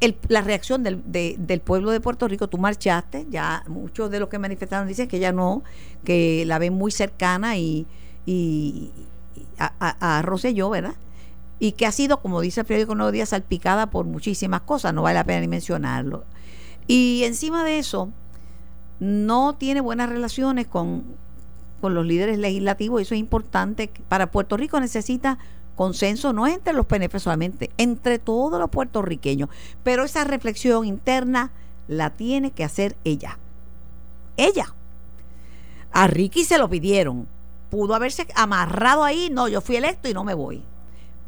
[0.00, 2.48] el- la reacción del, de- del pueblo de Puerto Rico.
[2.48, 5.62] Tú marchaste, ya muchos de los que manifestaron dicen que ya no,
[6.04, 7.86] que la ven muy cercana y,
[8.26, 8.90] y-
[9.36, 10.94] y a, a, a Rosselló, ¿verdad?
[11.60, 15.02] Y que ha sido, como dice el periódico Nuevo Día, salpicada por muchísimas cosas, no
[15.02, 16.24] vale la pena ni mencionarlo.
[16.88, 18.10] Y encima de eso,
[19.00, 21.04] no tiene buenas relaciones con,
[21.84, 23.90] con los líderes legislativos, eso es importante.
[24.08, 25.36] Para Puerto Rico necesita
[25.76, 29.50] consenso, no entre los PNP solamente, entre todos los puertorriqueños.
[29.82, 31.52] Pero esa reflexión interna
[31.86, 33.38] la tiene que hacer ella.
[34.38, 34.74] Ella.
[35.92, 37.28] A Ricky se lo pidieron,
[37.68, 40.64] pudo haberse amarrado ahí, no, yo fui electo y no me voy.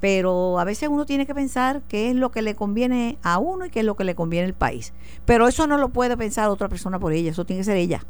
[0.00, 3.66] Pero a veces uno tiene que pensar qué es lo que le conviene a uno
[3.66, 4.94] y qué es lo que le conviene al país.
[5.26, 8.02] Pero eso no lo puede pensar otra persona por ella, eso tiene que ser ella.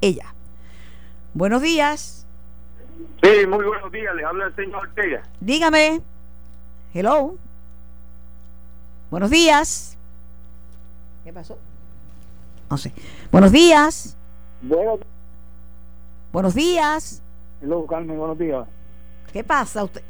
[0.00, 0.34] Ella.
[1.34, 2.24] Buenos días.
[3.22, 5.22] Sí, muy buenos días, le habla el señor Ortega.
[5.40, 6.00] Dígame.
[6.92, 7.34] Hello.
[9.10, 9.96] Buenos días.
[11.24, 11.58] ¿Qué pasó?
[12.70, 12.92] No sé.
[13.32, 14.16] Buenos días.
[14.62, 14.98] Bueno,
[16.32, 17.20] Buenos días.
[17.60, 18.66] hello, Carmen, buenos días.
[19.32, 19.82] ¿Qué pasa?
[19.84, 20.02] Usted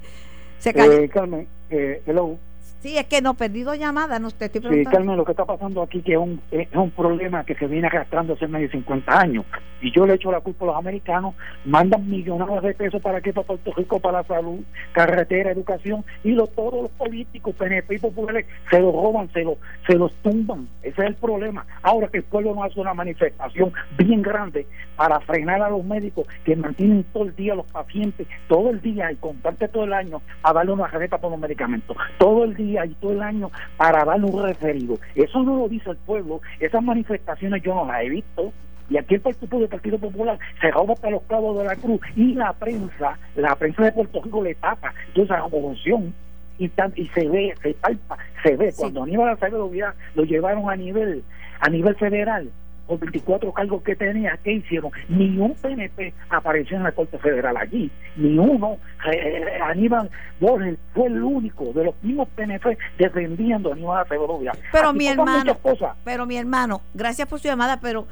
[0.59, 0.71] se.
[0.71, 2.39] Eh, Carmen, eh, hello.
[2.85, 4.99] Sí, es que no perdí dos llamadas, no te estoy Sí, preguntando.
[4.99, 7.87] Carmen, lo que está pasando aquí que es un, es un problema que se viene
[7.87, 9.47] arrastrando hace más de 50 años.
[9.81, 13.33] Y yo le echo la culpa a los americanos, mandan millonadas de pesos para que
[13.33, 14.61] para Puerto Rico, para la salud,
[14.93, 19.57] carretera, educación, y lo, todos los políticos, PNP y populares, se lo roban, se, lo,
[19.87, 20.69] se los tumban.
[20.83, 21.65] Ese es el problema.
[21.83, 24.67] Ahora que el pueblo no hace una manifestación bien grande
[24.97, 28.83] para frenar a los médicos que mantienen todo el día a los pacientes, todo el
[28.83, 32.55] día y comparte todo el año a darle una receta por los medicamentos, todo el
[32.55, 34.99] día y todo el año para darle un referido.
[35.15, 38.53] Eso no lo dice el pueblo, esas manifestaciones yo no las he visto.
[38.91, 42.01] Y aquí el Partido del Partido Popular se roba para los cabos de la cruz
[42.17, 46.13] y la prensa, la prensa de Puerto Rico le tapa toda esa corrupción
[46.59, 48.75] y, tan- y se ve, se palpa, se ve.
[48.77, 49.71] Cuando Aníbal Acevedo
[50.15, 51.25] lo llevaron a nivel,
[51.61, 52.51] a nivel federal,
[52.87, 54.91] por 24 cargos que tenía, ¿qué hicieron?
[55.09, 58.77] Ni un PNP apareció en la Corte Federal allí, ni uno.
[59.13, 60.11] Eh, Aníbal
[60.41, 64.39] Borges fue el único de los mismos PNP defendiendo a Aníbal Acevedo.
[64.73, 65.97] Pero mi hermano, cosas.
[66.05, 68.07] pero mi hermano, gracias por su llamada, pero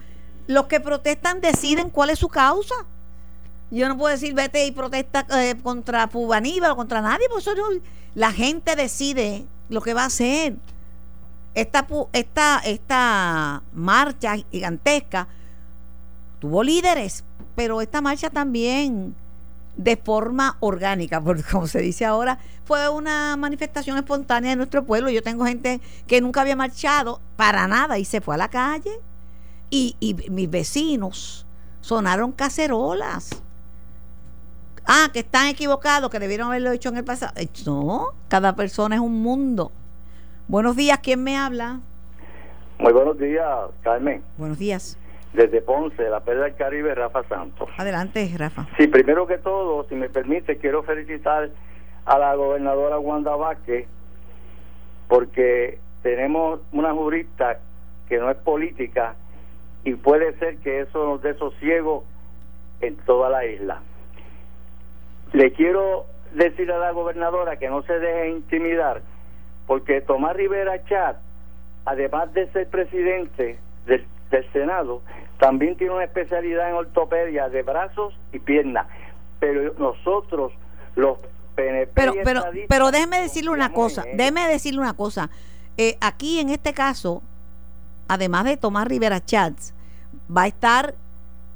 [0.47, 2.75] los que protestan deciden cuál es su causa.
[3.71, 7.55] Yo no puedo decir vete y protesta eh, contra Fubaníbal o contra nadie, porque eso
[7.55, 7.81] no-
[8.15, 10.55] la gente decide lo que va a hacer.
[11.55, 15.29] Esta, esta, esta marcha gigantesca
[16.39, 17.25] tuvo líderes,
[17.55, 19.15] pero esta marcha también
[19.77, 25.11] de forma orgánica, porque como se dice ahora, fue una manifestación espontánea de nuestro pueblo.
[25.11, 28.93] Yo tengo gente que nunca había marchado para nada y se fue a la calle.
[29.71, 31.47] Y, y mis vecinos
[31.81, 33.31] sonaron cacerolas.
[34.85, 37.33] Ah, que están equivocados, que debieron haberlo hecho en el pasado.
[37.37, 39.71] Eh, No, cada persona es un mundo.
[40.49, 41.81] Buenos días, ¿quién me habla?
[42.79, 43.47] Muy buenos días,
[43.83, 44.23] Carmen.
[44.37, 44.99] Buenos días.
[45.33, 47.69] Desde Ponce, la Perla del Caribe, Rafa Santos.
[47.79, 48.67] Adelante, Rafa.
[48.77, 51.49] Sí, primero que todo, si me permite, quiero felicitar
[52.05, 53.87] a la gobernadora Wanda Vázquez
[55.09, 57.61] porque tenemos una jurista
[58.09, 59.15] que no es política
[59.85, 62.05] y puede ser que eso nos dé sosiego
[62.81, 63.81] en toda la isla.
[65.33, 69.03] Le quiero decir a la gobernadora que no se deje intimidar
[69.73, 71.17] porque Tomás Rivera Chat,
[71.87, 75.01] además de ser presidente del, del Senado,
[75.39, 78.87] también tiene una especialidad en ortopedia de brazos y piernas.
[79.41, 80.53] Pero nosotros,
[80.95, 81.17] los
[81.55, 85.31] PNP, Pero, pero, pero déjeme decirle una cosa, déjeme decirle una cosa.
[85.79, 87.23] Eh, aquí en este caso,
[88.09, 89.73] además de Tomás Rivera Chats,
[90.29, 90.97] va a estar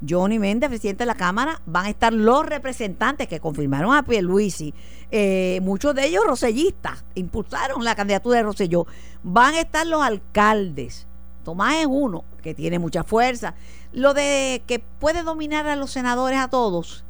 [0.07, 4.73] Johnny Méndez, presidente de la Cámara, van a estar los representantes que confirmaron a Pierluisi,
[5.11, 8.85] eh, muchos de ellos rosellistas, impulsaron la candidatura de Roselló,
[9.23, 11.07] van a estar los alcaldes.
[11.43, 13.55] Tomás es uno que tiene mucha fuerza.
[13.93, 17.05] Lo de que puede dominar a los senadores a todos,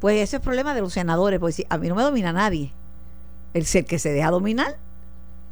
[0.00, 2.32] pues ese es el problema de los senadores, porque si a mí no me domina
[2.32, 2.72] nadie.
[3.54, 4.76] El ser que se deja dominar,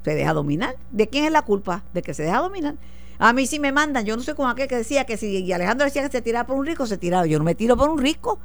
[0.04, 0.76] se deja dominar.
[0.90, 1.84] ¿De quién es la culpa?
[1.94, 2.74] De que se deja dominar.
[3.18, 5.84] A mí si me mandan, yo no soy como aquel que decía que si Alejandro
[5.86, 7.26] decía que se tiraba por un rico, se tiraba.
[7.26, 8.38] Yo no me tiro por un rico.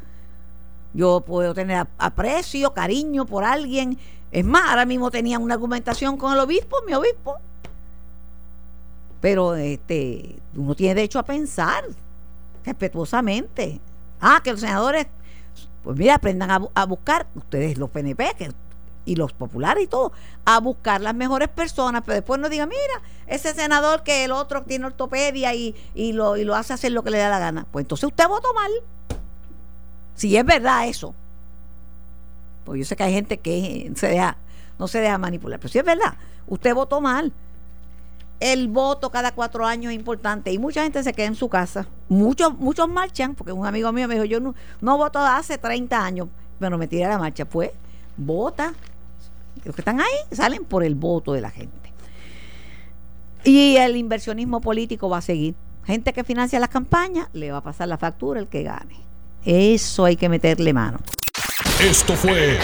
[0.94, 3.98] Yo puedo tener ap- aprecio, cariño por alguien.
[4.32, 7.36] Es más, ahora mismo tenían una argumentación con el obispo, mi obispo.
[9.20, 11.84] Pero este, uno tiene derecho a pensar
[12.66, 13.80] respetuosamente.
[14.20, 15.08] Ah, que los senadores,
[15.84, 18.52] pues mira, aprendan a, a buscar, ustedes los PNP que,
[19.06, 20.12] y los populares y todo,
[20.46, 24.64] a buscar las mejores personas, pero después no digan, mira, ese senador que el otro
[24.64, 27.66] tiene ortopedia y, y, lo, y lo hace hacer lo que le da la gana.
[27.72, 28.72] Pues entonces usted votó mal.
[30.16, 31.16] Si es verdad eso.
[32.66, 34.38] Pues yo sé que hay gente que se deja,
[34.78, 36.14] no se deja manipular, pero si es verdad,
[36.48, 37.34] usted votó mal.
[38.40, 41.88] El voto cada cuatro años es importante y mucha gente se queda en su casa.
[42.10, 46.04] Muchos muchos marchan, porque un amigo mío me dijo, yo no, no voto hace 30
[46.04, 46.28] años,
[46.60, 47.46] pero me tiré a la marcha.
[47.46, 47.72] Pues,
[48.18, 48.74] vota.
[49.64, 51.94] Los que están ahí salen por el voto de la gente.
[53.44, 55.56] Y el inversionismo político va a seguir.
[55.86, 58.96] Gente que financia las campañas, le va a pasar la factura el que gane.
[59.44, 61.00] Eso hay que meterle mano.
[61.80, 62.60] Esto fue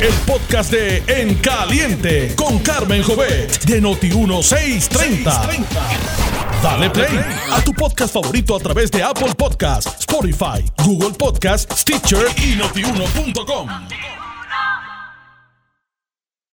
[0.00, 5.48] el podcast de En Caliente con Carmen Jovet de Noti 1630.
[6.62, 7.18] Dale play
[7.50, 13.68] a tu podcast favorito a través de Apple Podcasts, Spotify, Google Podcasts, Stitcher y notiuno.com.